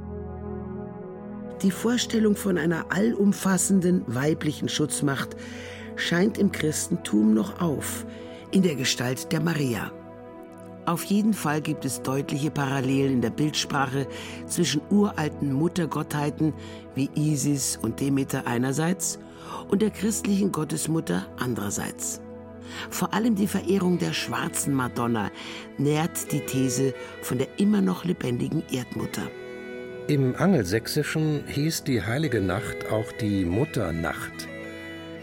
Die 1.62 1.70
Vorstellung 1.70 2.36
von 2.36 2.58
einer 2.58 2.86
allumfassenden 2.90 4.02
weiblichen 4.06 4.68
Schutzmacht 4.68 5.36
scheint 5.96 6.36
im 6.38 6.52
Christentum 6.52 7.34
noch 7.34 7.60
auf, 7.60 8.04
in 8.50 8.62
der 8.62 8.74
Gestalt 8.74 9.32
der 9.32 9.40
Maria. 9.40 9.92
Auf 10.86 11.04
jeden 11.04 11.32
Fall 11.32 11.62
gibt 11.62 11.84
es 11.86 12.02
deutliche 12.02 12.50
Parallelen 12.50 13.14
in 13.14 13.20
der 13.22 13.30
Bildsprache 13.30 14.06
zwischen 14.46 14.82
uralten 14.90 15.52
Muttergottheiten 15.52 16.52
wie 16.94 17.08
Isis 17.14 17.78
und 17.80 18.00
Demeter 18.00 18.46
einerseits 18.46 19.18
und 19.68 19.80
der 19.80 19.90
christlichen 19.90 20.52
Gottesmutter 20.52 21.26
andererseits. 21.38 22.20
Vor 22.90 23.14
allem 23.14 23.34
die 23.34 23.46
Verehrung 23.46 23.98
der 23.98 24.12
schwarzen 24.12 24.74
Madonna 24.74 25.30
nährt 25.78 26.30
die 26.32 26.40
These 26.40 26.92
von 27.22 27.38
der 27.38 27.58
immer 27.58 27.80
noch 27.80 28.04
lebendigen 28.04 28.62
Erdmutter. 28.70 29.30
Im 30.06 30.36
Angelsächsischen 30.36 31.44
hieß 31.46 31.84
die 31.84 32.02
heilige 32.02 32.42
Nacht 32.42 32.90
auch 32.90 33.10
die 33.12 33.46
Mutternacht. 33.46 34.48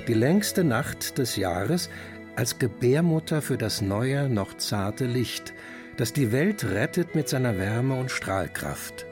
Die 0.07 0.15
längste 0.15 0.63
Nacht 0.63 1.19
des 1.19 1.35
Jahres 1.35 1.91
als 2.35 2.57
Gebärmutter 2.57 3.43
für 3.43 3.59
das 3.59 3.81
neue, 3.81 4.27
noch 4.27 4.57
zarte 4.57 5.05
Licht, 5.05 5.53
das 5.97 6.13
die 6.13 6.31
Welt 6.31 6.63
rettet 6.63 7.13
mit 7.13 7.29
seiner 7.29 7.59
Wärme 7.59 7.93
und 7.99 8.09
Strahlkraft. 8.09 9.05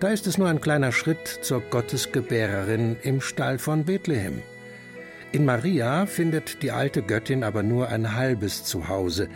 Da 0.00 0.08
ist 0.08 0.26
es 0.26 0.38
nur 0.38 0.48
ein 0.48 0.62
kleiner 0.62 0.90
Schritt 0.90 1.28
zur 1.28 1.60
Gottesgebärerin 1.60 2.96
im 3.02 3.20
Stall 3.20 3.58
von 3.58 3.84
Bethlehem. 3.84 4.40
In 5.32 5.44
Maria 5.44 6.06
findet 6.06 6.62
die 6.62 6.70
alte 6.70 7.02
Göttin 7.02 7.44
aber 7.44 7.62
nur 7.62 7.90
ein 7.90 8.14
halbes 8.14 8.64
Zuhause. 8.64 9.28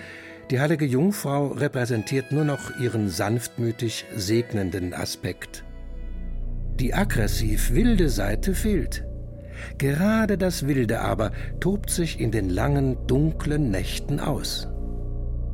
Die 0.50 0.60
heilige 0.60 0.84
Jungfrau 0.84 1.48
repräsentiert 1.48 2.30
nur 2.30 2.44
noch 2.44 2.78
ihren 2.78 3.08
sanftmütig 3.08 4.04
segnenden 4.14 4.94
Aspekt. 4.94 5.64
Die 6.78 6.94
aggressiv 6.94 7.72
wilde 7.72 8.08
Seite 8.08 8.54
fehlt. 8.54 9.04
Gerade 9.78 10.38
das 10.38 10.66
Wilde 10.66 11.00
aber 11.00 11.32
tobt 11.58 11.90
sich 11.90 12.20
in 12.20 12.30
den 12.30 12.50
langen, 12.50 12.96
dunklen 13.06 13.70
Nächten 13.70 14.20
aus. 14.20 14.68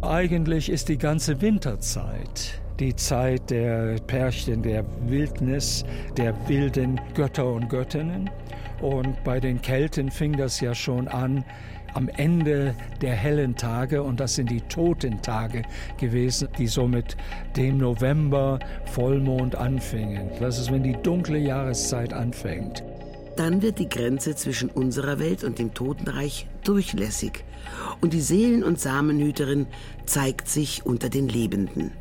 Eigentlich 0.02 0.70
ist 0.70 0.88
die 0.88 0.98
ganze 0.98 1.40
Winterzeit 1.40 2.62
die 2.82 2.96
Zeit 2.96 3.50
der 3.50 3.96
Pärchen, 4.08 4.62
der 4.62 4.84
Wildnis, 5.06 5.84
der 6.16 6.34
wilden 6.48 7.00
Götter 7.14 7.46
und 7.52 7.68
Göttinnen. 7.68 8.28
Und 8.80 9.22
bei 9.22 9.38
den 9.38 9.62
Kelten 9.62 10.10
fing 10.10 10.36
das 10.36 10.60
ja 10.60 10.74
schon 10.74 11.06
an 11.06 11.44
am 11.94 12.08
Ende 12.08 12.74
der 13.00 13.14
hellen 13.14 13.56
Tage 13.56 14.02
und 14.02 14.20
das 14.20 14.34
sind 14.34 14.50
die 14.50 14.60
Totentage 14.62 15.62
gewesen, 15.98 16.48
die 16.58 16.66
so 16.66 16.86
mit 16.86 17.16
dem 17.56 17.78
November 17.78 18.58
Vollmond 18.86 19.54
anfingen. 19.54 20.30
Das 20.40 20.58
ist, 20.58 20.72
wenn 20.72 20.82
die 20.82 20.96
dunkle 21.02 21.38
Jahreszeit 21.38 22.12
anfängt. 22.12 22.82
Dann 23.36 23.62
wird 23.62 23.78
die 23.78 23.88
Grenze 23.88 24.34
zwischen 24.36 24.68
unserer 24.68 25.18
Welt 25.18 25.42
und 25.42 25.58
dem 25.58 25.72
Totenreich 25.72 26.46
durchlässig 26.64 27.44
und 28.00 28.12
die 28.12 28.20
Seelen- 28.20 28.62
und 28.62 28.78
Samenhüterin 28.78 29.66
zeigt 30.04 30.48
sich 30.48 30.84
unter 30.84 31.08
den 31.08 31.28
Lebenden. 31.28 31.92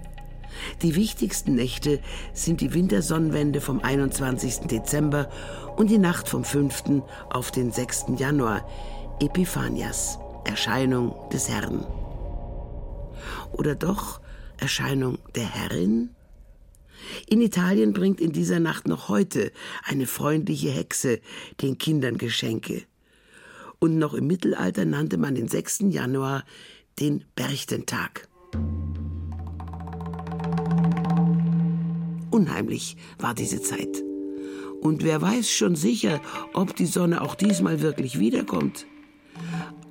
Die 0.81 0.95
wichtigsten 0.95 1.55
Nächte 1.55 1.99
sind 2.33 2.61
die 2.61 2.73
Wintersonnenwende 2.73 3.61
vom 3.61 3.79
21. 3.79 4.67
Dezember 4.67 5.29
und 5.77 5.89
die 5.89 5.97
Nacht 5.97 6.27
vom 6.27 6.43
5. 6.43 7.01
auf 7.29 7.51
den 7.51 7.71
6. 7.71 8.05
Januar, 8.17 8.67
Epiphanias, 9.21 10.17
Erscheinung 10.45 11.13
des 11.31 11.47
Herrn. 11.47 11.85
Oder 13.51 13.75
doch 13.75 14.19
Erscheinung 14.57 15.19
der 15.35 15.45
Herrin? 15.45 16.09
In 17.27 17.39
Italien 17.39 17.93
bringt 17.93 18.19
in 18.19 18.31
dieser 18.31 18.59
Nacht 18.59 18.87
noch 18.87 19.09
heute 19.09 19.51
eine 19.83 20.07
freundliche 20.07 20.71
Hexe 20.71 21.21
den 21.61 21.77
Kindern 21.77 22.17
Geschenke. 22.17 22.81
Und 23.77 23.99
noch 23.99 24.15
im 24.15 24.25
Mittelalter 24.25 24.85
nannte 24.85 25.19
man 25.19 25.35
den 25.35 25.47
6. 25.47 25.81
Januar 25.89 26.43
den 26.99 27.23
Berchtentag. 27.35 28.27
Unheimlich 32.31 32.97
war 33.19 33.35
diese 33.35 33.61
Zeit. 33.61 34.03
Und 34.81 35.03
wer 35.03 35.21
weiß 35.21 35.47
schon 35.47 35.75
sicher, 35.75 36.21
ob 36.53 36.75
die 36.75 36.87
Sonne 36.87 37.21
auch 37.21 37.35
diesmal 37.35 37.81
wirklich 37.81 38.17
wiederkommt. 38.17 38.87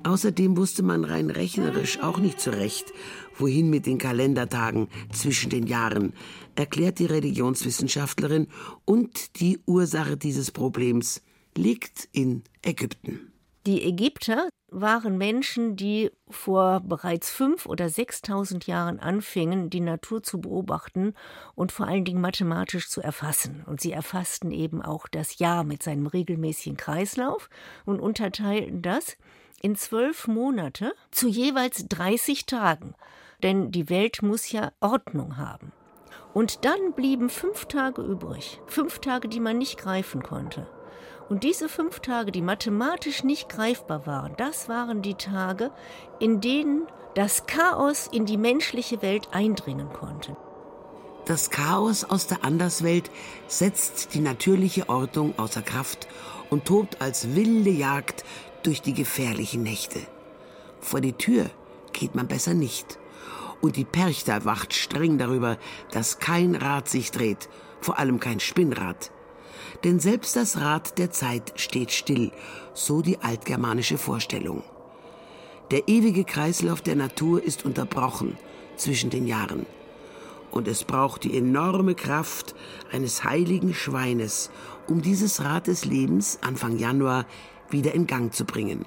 Außerdem 0.03 0.57
wusste 0.57 0.83
man 0.83 1.03
rein 1.03 1.29
rechnerisch 1.29 2.01
auch 2.01 2.17
nicht 2.17 2.39
zurecht, 2.39 2.91
wohin 3.37 3.69
mit 3.69 3.85
den 3.85 3.97
Kalendertagen 3.97 4.87
zwischen 5.11 5.49
den 5.49 5.67
Jahren, 5.67 6.13
erklärt 6.55 6.99
die 6.99 7.05
Religionswissenschaftlerin, 7.05 8.47
und 8.85 9.39
die 9.39 9.59
Ursache 9.65 10.17
dieses 10.17 10.51
Problems 10.51 11.21
liegt 11.55 12.09
in 12.11 12.43
Ägypten. 12.63 13.31
Die 13.67 13.83
Ägypter 13.83 14.49
waren 14.71 15.19
Menschen, 15.19 15.75
die 15.75 16.09
vor 16.29 16.79
bereits 16.79 17.29
fünf 17.29 17.67
oder 17.67 17.89
sechstausend 17.89 18.65
Jahren 18.65 18.99
anfingen, 18.99 19.69
die 19.69 19.81
Natur 19.81 20.23
zu 20.23 20.41
beobachten 20.41 21.13
und 21.53 21.71
vor 21.71 21.87
allen 21.87 22.05
Dingen 22.05 22.21
mathematisch 22.21 22.89
zu 22.89 23.01
erfassen. 23.01 23.63
Und 23.67 23.79
sie 23.79 23.91
erfassten 23.91 24.51
eben 24.51 24.81
auch 24.81 25.07
das 25.07 25.37
Jahr 25.37 25.63
mit 25.63 25.83
seinem 25.83 26.07
regelmäßigen 26.07 26.77
Kreislauf 26.77 27.49
und 27.85 27.99
unterteilten 27.99 28.81
das 28.81 29.17
in 29.61 29.75
zwölf 29.75 30.27
Monate 30.27 30.93
zu 31.11 31.27
jeweils 31.27 31.87
30 31.87 32.45
Tagen. 32.45 32.95
Denn 33.43 33.71
die 33.71 33.89
Welt 33.89 34.21
muss 34.21 34.51
ja 34.51 34.71
Ordnung 34.81 35.37
haben. 35.37 35.71
Und 36.33 36.65
dann 36.65 36.93
blieben 36.95 37.29
fünf 37.29 37.65
Tage 37.65 38.01
übrig. 38.01 38.59
Fünf 38.67 38.99
Tage, 38.99 39.27
die 39.27 39.39
man 39.39 39.57
nicht 39.57 39.77
greifen 39.77 40.23
konnte. 40.23 40.67
Und 41.29 41.43
diese 41.43 41.69
fünf 41.69 41.99
Tage, 42.01 42.31
die 42.31 42.41
mathematisch 42.41 43.23
nicht 43.23 43.49
greifbar 43.49 44.05
waren, 44.05 44.33
das 44.37 44.67
waren 44.67 45.01
die 45.01 45.15
Tage, 45.15 45.71
in 46.19 46.41
denen 46.41 46.87
das 47.15 47.45
Chaos 47.45 48.07
in 48.11 48.25
die 48.25 48.37
menschliche 48.37 49.01
Welt 49.01 49.29
eindringen 49.31 49.91
konnte. 49.93 50.35
Das 51.25 51.49
Chaos 51.49 52.03
aus 52.03 52.27
der 52.27 52.43
Anderswelt 52.43 53.11
setzt 53.47 54.13
die 54.13 54.19
natürliche 54.19 54.89
Ordnung 54.89 55.37
außer 55.37 55.61
Kraft 55.61 56.07
und 56.49 56.65
tobt 56.65 57.01
als 57.01 57.35
wilde 57.35 57.69
Jagd 57.69 58.25
durch 58.63 58.81
die 58.81 58.93
gefährlichen 58.93 59.63
Nächte. 59.63 59.99
Vor 60.79 61.01
die 61.01 61.13
Tür 61.13 61.49
geht 61.93 62.15
man 62.15 62.27
besser 62.27 62.53
nicht. 62.53 62.97
Und 63.61 63.75
die 63.75 63.85
Perchta 63.85 64.43
wacht 64.43 64.73
streng 64.73 65.17
darüber, 65.17 65.57
dass 65.91 66.19
kein 66.19 66.55
Rad 66.55 66.89
sich 66.89 67.11
dreht, 67.11 67.47
vor 67.79 67.99
allem 67.99 68.19
kein 68.19 68.39
Spinnrad. 68.39 69.11
Denn 69.83 69.99
selbst 69.99 70.35
das 70.35 70.57
Rad 70.57 70.97
der 70.97 71.11
Zeit 71.11 71.53
steht 71.55 71.91
still, 71.91 72.31
so 72.73 73.01
die 73.01 73.19
altgermanische 73.19 73.97
Vorstellung. 73.97 74.63
Der 75.69 75.87
ewige 75.87 76.23
Kreislauf 76.23 76.81
der 76.81 76.95
Natur 76.95 77.43
ist 77.43 77.65
unterbrochen 77.65 78.37
zwischen 78.75 79.09
den 79.09 79.27
Jahren. 79.27 79.65
Und 80.51 80.67
es 80.67 80.83
braucht 80.83 81.23
die 81.23 81.37
enorme 81.37 81.95
Kraft 81.95 82.55
eines 82.91 83.23
heiligen 83.23 83.73
Schweines, 83.73 84.51
um 84.87 85.01
dieses 85.01 85.41
Rad 85.41 85.67
des 85.67 85.85
Lebens 85.85 86.39
Anfang 86.41 86.77
Januar 86.77 87.25
wieder 87.71 87.93
in 87.93 88.07
Gang 88.07 88.33
zu 88.33 88.45
bringen. 88.45 88.85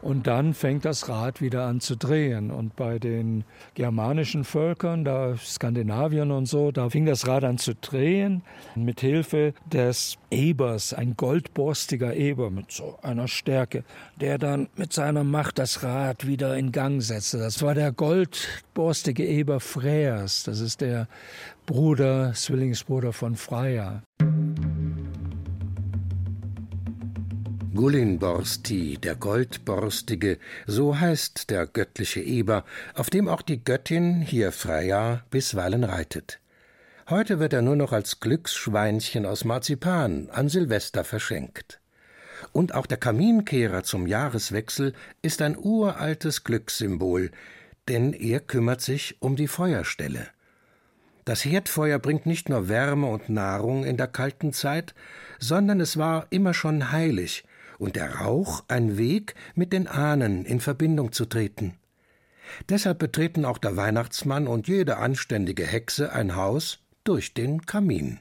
Und 0.00 0.28
dann 0.28 0.54
fängt 0.54 0.84
das 0.84 1.08
Rad 1.08 1.40
wieder 1.40 1.64
an 1.64 1.80
zu 1.80 1.96
drehen. 1.96 2.50
Und 2.50 2.76
bei 2.76 2.98
den 2.98 3.44
germanischen 3.74 4.44
Völkern, 4.44 5.04
da 5.04 5.36
Skandinavien 5.36 6.30
und 6.30 6.46
so, 6.46 6.70
da 6.70 6.88
fing 6.88 7.04
das 7.04 7.26
Rad 7.26 7.42
an 7.42 7.58
zu 7.58 7.74
drehen 7.74 8.42
mit 8.76 9.00
Hilfe 9.00 9.54
des 9.66 10.16
Ebers, 10.30 10.92
ein 10.92 11.16
goldborstiger 11.16 12.14
Eber 12.14 12.50
mit 12.50 12.70
so 12.70 12.98
einer 13.02 13.26
Stärke, 13.26 13.82
der 14.20 14.38
dann 14.38 14.68
mit 14.76 14.92
seiner 14.92 15.24
Macht 15.24 15.58
das 15.58 15.82
Rad 15.82 16.26
wieder 16.26 16.56
in 16.56 16.70
Gang 16.70 17.02
setzte. 17.02 17.38
Das 17.38 17.60
war 17.62 17.74
der 17.74 17.90
goldborstige 17.90 19.26
Eber 19.26 19.58
Freers. 19.58 20.44
Das 20.44 20.60
ist 20.60 20.80
der 20.80 21.08
Bruder, 21.66 22.32
Zwillingsbruder 22.34 23.12
von 23.12 23.34
Freya. 23.34 24.02
Gullinborsti, 27.78 28.98
der 29.00 29.14
Goldborstige, 29.14 30.38
so 30.66 30.98
heißt 30.98 31.48
der 31.48 31.64
göttliche 31.64 32.20
Eber, 32.20 32.64
auf 32.94 33.08
dem 33.08 33.28
auch 33.28 33.40
die 33.40 33.62
Göttin, 33.62 34.20
hier 34.20 34.50
Freya, 34.50 35.22
bisweilen 35.30 35.84
reitet. 35.84 36.40
Heute 37.08 37.38
wird 37.38 37.52
er 37.52 37.62
nur 37.62 37.76
noch 37.76 37.92
als 37.92 38.18
Glücksschweinchen 38.18 39.24
aus 39.24 39.44
Marzipan 39.44 40.28
an 40.32 40.48
Silvester 40.48 41.04
verschenkt. 41.04 41.78
Und 42.50 42.74
auch 42.74 42.84
der 42.84 42.98
Kaminkehrer 42.98 43.84
zum 43.84 44.08
Jahreswechsel 44.08 44.92
ist 45.22 45.40
ein 45.40 45.56
uraltes 45.56 46.42
Glückssymbol, 46.42 47.30
denn 47.86 48.12
er 48.12 48.40
kümmert 48.40 48.80
sich 48.80 49.22
um 49.22 49.36
die 49.36 49.46
Feuerstelle. 49.46 50.26
Das 51.24 51.44
Herdfeuer 51.44 52.00
bringt 52.00 52.26
nicht 52.26 52.48
nur 52.48 52.68
Wärme 52.68 53.06
und 53.06 53.28
Nahrung 53.28 53.84
in 53.84 53.96
der 53.96 54.08
kalten 54.08 54.52
Zeit, 54.52 54.96
sondern 55.38 55.78
es 55.78 55.96
war 55.96 56.26
immer 56.30 56.54
schon 56.54 56.90
heilig 56.90 57.44
und 57.78 57.96
der 57.96 58.16
Rauch 58.16 58.64
ein 58.68 58.98
Weg, 58.98 59.34
mit 59.54 59.72
den 59.72 59.86
Ahnen 59.86 60.44
in 60.44 60.60
Verbindung 60.60 61.12
zu 61.12 61.24
treten. 61.24 61.78
Deshalb 62.68 62.98
betreten 62.98 63.44
auch 63.44 63.58
der 63.58 63.76
Weihnachtsmann 63.76 64.46
und 64.46 64.68
jede 64.68 64.96
anständige 64.96 65.66
Hexe 65.66 66.12
ein 66.12 66.34
Haus 66.34 66.80
durch 67.04 67.34
den 67.34 67.66
Kamin. 67.66 68.20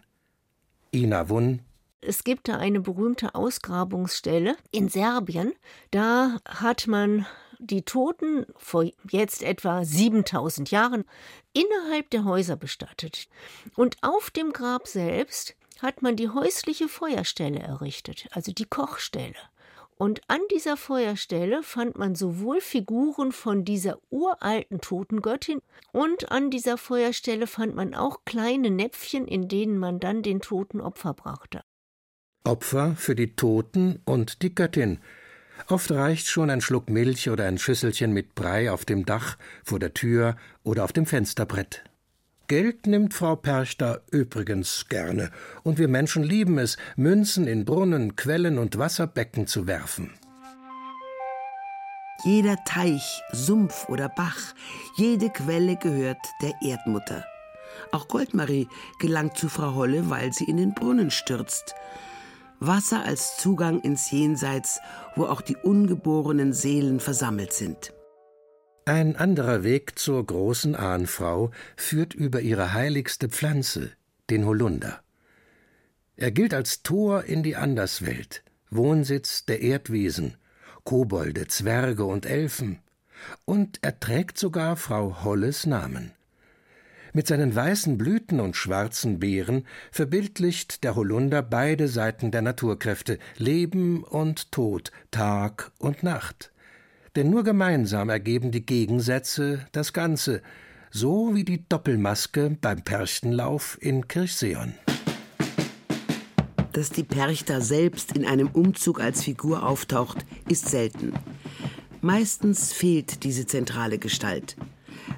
Ina 0.93 1.29
Wunn 1.29 1.61
es 1.99 2.23
gibt 2.23 2.47
da 2.47 2.57
eine 2.57 2.79
berühmte 2.79 3.35
Ausgrabungsstelle 3.35 4.55
in 4.71 4.87
Serbien. 4.87 5.53
Da 5.91 6.37
hat 6.47 6.87
man 6.87 7.25
die 7.59 7.81
Toten 7.81 8.45
vor 8.55 8.85
jetzt 9.09 9.41
etwa 9.41 9.83
7000 9.83 10.69
Jahren 10.69 11.05
innerhalb 11.53 12.09
der 12.11 12.23
Häuser 12.23 12.55
bestattet. 12.55 13.27
Und 13.75 13.97
auf 14.01 14.29
dem 14.29 14.53
Grab 14.53 14.87
selbst 14.87 15.55
hat 15.81 16.01
man 16.01 16.15
die 16.15 16.29
häusliche 16.29 16.87
Feuerstelle 16.87 17.59
errichtet, 17.59 18.27
also 18.31 18.51
die 18.51 18.65
Kochstelle. 18.65 19.35
Und 19.97 20.21
an 20.27 20.41
dieser 20.53 20.77
Feuerstelle 20.77 21.63
fand 21.63 21.97
man 21.97 22.13
sowohl 22.13 22.61
Figuren 22.61 23.31
von 23.31 23.65
dieser 23.65 23.97
uralten 24.11 24.79
Totengöttin 24.79 25.59
und 25.91 26.31
an 26.31 26.51
dieser 26.51 26.77
Feuerstelle 26.77 27.47
fand 27.47 27.75
man 27.75 27.95
auch 27.95 28.19
kleine 28.23 28.69
Näpfchen, 28.69 29.27
in 29.27 29.47
denen 29.47 29.79
man 29.79 29.99
dann 29.99 30.21
den 30.21 30.39
Toten 30.39 30.81
Opfer 30.81 31.15
brachte. 31.15 31.61
Opfer 32.43 32.95
für 32.95 33.15
die 33.15 33.35
Toten 33.35 33.99
und 34.05 34.43
die 34.43 34.53
Göttin. 34.53 34.99
Oft 35.67 35.91
reicht 35.91 36.27
schon 36.27 36.51
ein 36.51 36.61
Schluck 36.61 36.89
Milch 36.89 37.31
oder 37.31 37.45
ein 37.45 37.57
Schüsselchen 37.57 38.13
mit 38.13 38.35
Brei 38.35 38.71
auf 38.71 38.85
dem 38.85 39.05
Dach, 39.05 39.37
vor 39.63 39.79
der 39.79 39.95
Tür 39.95 40.37
oder 40.63 40.83
auf 40.83 40.93
dem 40.93 41.07
Fensterbrett. 41.07 41.83
Geld 42.47 42.87
nimmt 42.87 43.13
Frau 43.13 43.35
Perchter 43.35 44.03
übrigens 44.09 44.87
gerne, 44.87 45.31
und 45.63 45.77
wir 45.77 45.89
Menschen 45.89 46.23
lieben 46.23 46.57
es, 46.57 46.77
Münzen 46.95 47.45
in 47.45 47.65
Brunnen, 47.65 48.15
Quellen 48.15 48.57
und 48.57 48.77
Wasserbecken 48.77 49.47
zu 49.47 49.67
werfen. 49.67 50.13
Jeder 52.23 52.55
Teich, 52.63 53.21
Sumpf 53.33 53.89
oder 53.89 54.07
Bach, 54.07 54.55
jede 54.95 55.29
Quelle 55.29 55.75
gehört 55.75 56.25
der 56.41 56.53
Erdmutter. 56.61 57.25
Auch 57.91 58.07
Goldmarie 58.07 58.69
gelangt 58.99 59.37
zu 59.37 59.49
Frau 59.49 59.75
Holle, 59.75 60.09
weil 60.09 60.31
sie 60.31 60.45
in 60.45 60.55
den 60.55 60.73
Brunnen 60.73 61.11
stürzt. 61.11 61.75
Wasser 62.61 63.03
als 63.03 63.35
Zugang 63.35 63.81
ins 63.81 64.09
Jenseits, 64.09 64.79
wo 65.17 65.25
auch 65.25 65.41
die 65.41 65.57
ungeborenen 65.57 66.53
Seelen 66.53 67.01
versammelt 67.01 67.51
sind. 67.51 67.93
Ein 68.87 69.17
anderer 69.17 69.65
Weg 69.65 69.99
zur 69.99 70.25
großen 70.25 70.73
Ahnfrau 70.73 71.51
führt 71.75 72.13
über 72.13 72.39
ihre 72.39 72.71
heiligste 72.71 73.27
Pflanze, 73.27 73.91
den 74.29 74.45
Holunder. 74.45 75.01
Er 76.15 76.31
gilt 76.31 76.53
als 76.53 76.83
Tor 76.83 77.25
in 77.25 77.43
die 77.43 77.57
Anderswelt, 77.57 78.45
Wohnsitz 78.69 79.43
der 79.43 79.59
Erdwesen, 79.59 80.37
Kobolde, 80.85 81.49
Zwerge 81.49 82.05
und 82.05 82.25
Elfen, 82.25 82.79
und 83.43 83.79
er 83.81 83.99
trägt 83.99 84.37
sogar 84.37 84.77
Frau 84.77 85.21
Holles 85.21 85.65
Namen. 85.65 86.13
Mit 87.11 87.27
seinen 87.27 87.53
weißen 87.53 87.97
Blüten 87.97 88.39
und 88.39 88.55
schwarzen 88.55 89.19
Beeren 89.19 89.67
verbildlicht 89.91 90.85
der 90.85 90.95
Holunder 90.95 91.41
beide 91.41 91.89
Seiten 91.89 92.31
der 92.31 92.41
Naturkräfte, 92.41 93.19
Leben 93.35 94.05
und 94.05 94.53
Tod, 94.53 94.93
Tag 95.11 95.73
und 95.77 96.03
Nacht. 96.03 96.53
Denn 97.17 97.31
nur 97.31 97.43
gemeinsam 97.43 98.09
ergeben 98.09 98.51
die 98.51 98.63
Gegensätze 98.63 99.65
das 99.71 99.91
Ganze, 99.91 100.43
so 100.91 101.33
wie 101.33 101.43
die 101.43 101.67
Doppelmaske 101.67 102.55
beim 102.61 102.83
Perchtenlauf 102.83 103.75
in 103.81 104.07
Kirchseon. 104.07 104.75
Dass 106.73 106.91
die 106.91 107.03
Perchter 107.03 107.61
selbst 107.61 108.15
in 108.15 108.23
einem 108.23 108.49
Umzug 108.49 109.01
als 109.01 109.23
Figur 109.23 109.67
auftaucht, 109.67 110.27
ist 110.47 110.69
selten. 110.69 111.11
Meistens 112.01 112.71
fehlt 112.71 113.23
diese 113.23 113.47
zentrale 113.47 113.97
Gestalt. 113.97 114.55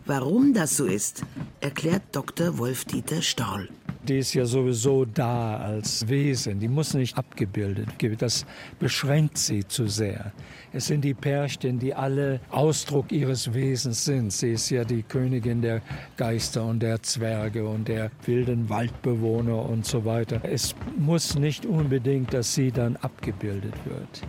Warum 0.06 0.54
das 0.54 0.78
so 0.78 0.86
ist, 0.86 1.24
erklärt 1.60 2.04
Dr. 2.14 2.58
Wolf-Dieter 2.58 3.22
Storl. 3.22 3.68
Die 4.08 4.20
ist 4.20 4.34
ja 4.34 4.46
sowieso 4.46 5.04
da 5.04 5.58
als 5.58 6.08
Wesen, 6.08 6.60
die 6.60 6.70
muss 6.70 6.94
nicht 6.94 7.18
abgebildet 7.18 8.02
werden. 8.02 8.18
Das 8.18 8.46
beschränkt 8.80 9.38
sie 9.38 9.68
zu 9.68 9.88
sehr. 9.88 10.32
Es 10.72 10.88
sind 10.88 11.02
die 11.02 11.14
Pärchen, 11.14 11.80
die 11.80 11.94
alle 11.94 12.40
Ausdruck 12.50 13.12
ihres 13.12 13.54
Wesens 13.54 14.06
sind. 14.06 14.32
Sie 14.32 14.54
ist 14.54 14.70
ja 14.70 14.86
die 14.86 15.04
Königin 15.04 15.62
der 15.62 15.82
Geister 16.16 16.64
und 16.66 16.80
der 16.80 17.02
Zwerge 17.04 17.68
und 17.68 17.88
der 17.88 18.10
wilden 18.26 18.70
Waldbewohner 18.70 19.68
und 19.68 19.86
so 19.86 20.06
weiter. 20.06 20.42
Es 20.44 20.76
muss 20.98 21.36
nicht 21.36 21.66
unbedingt, 21.66 22.34
dass 22.34 22.56
sie 22.56 22.72
dann 22.72 22.96
abgebildet 22.98 23.74
wird. 23.86 24.22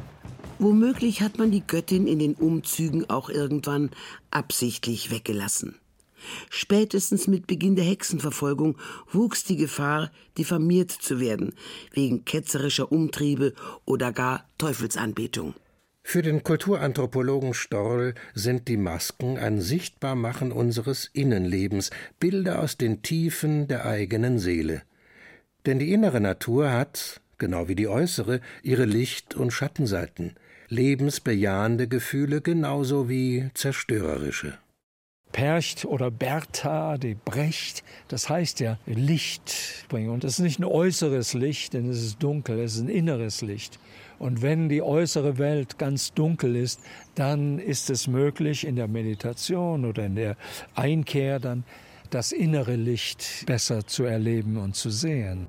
Womöglich 0.59 1.23
hat 1.23 1.39
man 1.39 1.51
die 1.51 1.67
Göttin 1.67 2.07
in 2.07 2.19
den 2.19 2.35
Umzügen 2.35 3.09
auch 3.09 3.31
irgendwann 3.31 3.91
absichtlich 4.31 5.11
weggelassen. 5.11 5.77
Spätestens 6.49 7.27
mit 7.27 7.47
Beginn 7.47 7.77
der 7.77 7.85
Hexenverfolgung 7.85 8.79
wuchs 9.11 9.45
die 9.45 9.57
Gefahr, 9.57 10.11
diffamiert 10.39 10.91
zu 10.91 11.21
werden, 11.21 11.55
wegen 11.93 12.25
ketzerischer 12.25 12.91
Umtriebe 12.93 13.55
oder 13.85 14.13
gar 14.13 14.49
Teufelsanbetung. 14.59 15.55
Für 16.03 16.23
den 16.23 16.43
Kulturanthropologen 16.43 17.55
Storl 17.55 18.15
sind 18.35 18.69
die 18.69 18.77
Masken 18.77 19.39
ein 19.39 19.61
Sichtbarmachen 19.61 20.51
unseres 20.51 21.11
Innenlebens, 21.13 21.91
Bilder 22.19 22.61
aus 22.61 22.77
den 22.77 23.03
Tiefen 23.03 23.69
der 23.69 23.85
eigenen 23.87 24.39
Seele. 24.39 24.83
Denn 25.67 25.79
die 25.79 25.93
innere 25.93 26.21
Natur 26.21 26.73
hat, 26.73 27.21
genau 27.39 27.69
wie 27.69 27.75
die 27.75 27.89
äußere, 27.89 28.41
ihre 28.63 28.87
Licht- 28.87 29.35
und 29.35 29.53
Schattenseiten 29.53 30.35
lebensbejahende 30.71 31.89
Gefühle 31.89 32.41
genauso 32.41 33.09
wie 33.09 33.51
zerstörerische. 33.55 34.55
Percht 35.33 35.85
oder 35.85 36.11
Bertha, 36.11 36.99
die 36.99 37.15
Brecht, 37.15 37.85
das 38.09 38.29
heißt 38.29 38.61
ja 38.61 38.79
Licht 38.87 39.87
bringen. 39.89 40.11
Und 40.11 40.25
das 40.25 40.33
ist 40.33 40.41
nicht 40.41 40.59
ein 40.59 40.65
äußeres 40.65 41.35
Licht, 41.35 41.75
denn 41.75 41.89
es 41.89 42.03
ist 42.03 42.23
dunkel, 42.23 42.59
es 42.61 42.75
ist 42.75 42.83
ein 42.83 42.89
inneres 42.89 43.43
Licht. 43.43 43.79
Und 44.19 44.43
wenn 44.43 44.69
die 44.69 44.83
äußere 44.83 45.39
Welt 45.39 45.79
ganz 45.79 46.13
dunkel 46.13 46.57
ist, 46.57 46.81
dann 47.15 47.59
ist 47.59 47.89
es 47.89 48.07
möglich 48.07 48.67
in 48.67 48.77
der 48.77 48.89
Meditation 48.89 49.85
oder 49.85 50.05
in 50.05 50.15
der 50.15 50.37
Einkehr 50.75 51.41
dann 51.41 51.65
das 52.11 52.33
innere 52.33 52.77
Licht 52.77 53.45
besser 53.47 53.87
zu 53.87 54.05
erleben 54.05 54.57
und 54.57 54.75
zu 54.75 54.91
sehen. 54.91 55.47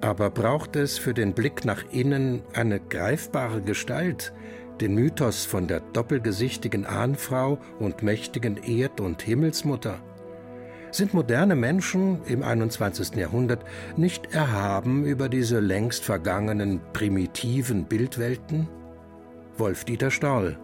Aber 0.00 0.30
braucht 0.30 0.74
es 0.74 0.98
für 0.98 1.14
den 1.14 1.32
Blick 1.32 1.64
nach 1.64 1.84
innen 1.92 2.42
eine 2.54 2.80
greifbare 2.80 3.62
Gestalt, 3.62 4.32
den 4.82 4.94
Mythos 4.94 5.44
von 5.44 5.68
der 5.68 5.80
doppelgesichtigen 5.80 6.84
Ahnfrau 6.84 7.58
und 7.78 8.02
mächtigen 8.02 8.56
Erd- 8.56 9.00
und 9.00 9.22
Himmelsmutter? 9.22 10.00
Sind 10.90 11.14
moderne 11.14 11.54
Menschen 11.54 12.20
im 12.26 12.42
21. 12.42 13.14
Jahrhundert 13.16 13.64
nicht 13.96 14.34
erhaben 14.34 15.06
über 15.06 15.28
diese 15.28 15.60
längst 15.60 16.04
vergangenen 16.04 16.80
primitiven 16.92 17.84
Bildwelten? 17.84 18.68
Wolf-Dieter 19.56 20.10
Stahl 20.10 20.58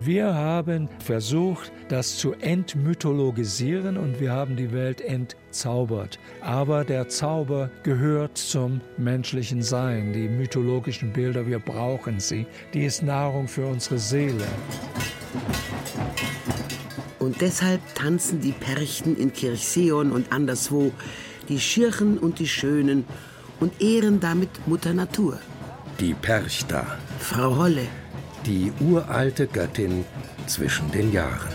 wir 0.00 0.32
haben 0.32 0.88
versucht, 1.04 1.72
das 1.88 2.16
zu 2.16 2.32
entmythologisieren 2.34 3.96
und 3.96 4.20
wir 4.20 4.30
haben 4.30 4.54
die 4.54 4.72
Welt 4.72 5.00
entzaubert. 5.00 6.20
Aber 6.40 6.84
der 6.84 7.08
Zauber 7.08 7.68
gehört 7.82 8.38
zum 8.38 8.80
menschlichen 8.96 9.62
Sein. 9.62 10.12
Die 10.12 10.28
mythologischen 10.28 11.12
Bilder, 11.12 11.46
wir 11.46 11.58
brauchen 11.58 12.20
sie. 12.20 12.46
Die 12.74 12.84
ist 12.84 13.02
Nahrung 13.02 13.48
für 13.48 13.66
unsere 13.66 13.98
Seele. 13.98 14.46
Und 17.18 17.40
deshalb 17.40 17.80
tanzen 17.96 18.40
die 18.40 18.52
Perchten 18.52 19.16
in 19.16 19.32
Kirchseon 19.32 20.12
und 20.12 20.32
anderswo, 20.32 20.92
die 21.48 21.58
Schirchen 21.58 22.18
und 22.18 22.38
die 22.38 22.46
Schönen 22.46 23.04
und 23.58 23.82
ehren 23.82 24.20
damit 24.20 24.50
Mutter 24.68 24.94
Natur. 24.94 25.38
Die 25.98 26.14
Perchter. 26.14 26.86
Frau 27.18 27.56
Holle 27.56 27.88
die 28.48 28.72
uralte 28.80 29.46
Göttin 29.46 30.06
zwischen 30.46 30.90
den 30.90 31.12
Jahren. 31.12 31.52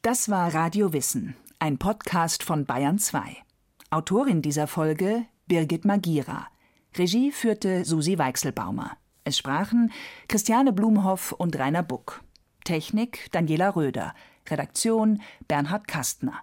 Das 0.00 0.30
war 0.30 0.54
Radio 0.54 0.94
Wissen, 0.94 1.36
ein 1.58 1.76
Podcast 1.76 2.42
von 2.42 2.64
Bayern 2.64 2.98
2. 2.98 3.36
Autorin 3.90 4.40
dieser 4.40 4.66
Folge 4.66 5.26
Birgit 5.46 5.84
Magira. 5.84 6.46
Regie 6.96 7.30
führte 7.30 7.84
Susi 7.84 8.16
Weichselbaumer. 8.16 8.96
Es 9.24 9.36
sprachen 9.36 9.92
Christiane 10.26 10.72
Blumhoff 10.72 11.32
und 11.32 11.58
Rainer 11.58 11.82
Buck. 11.82 12.22
Technik 12.64 13.30
Daniela 13.32 13.76
Röder. 13.76 14.14
Redaktion 14.48 15.20
Bernhard 15.48 15.86
Kastner. 15.86 16.42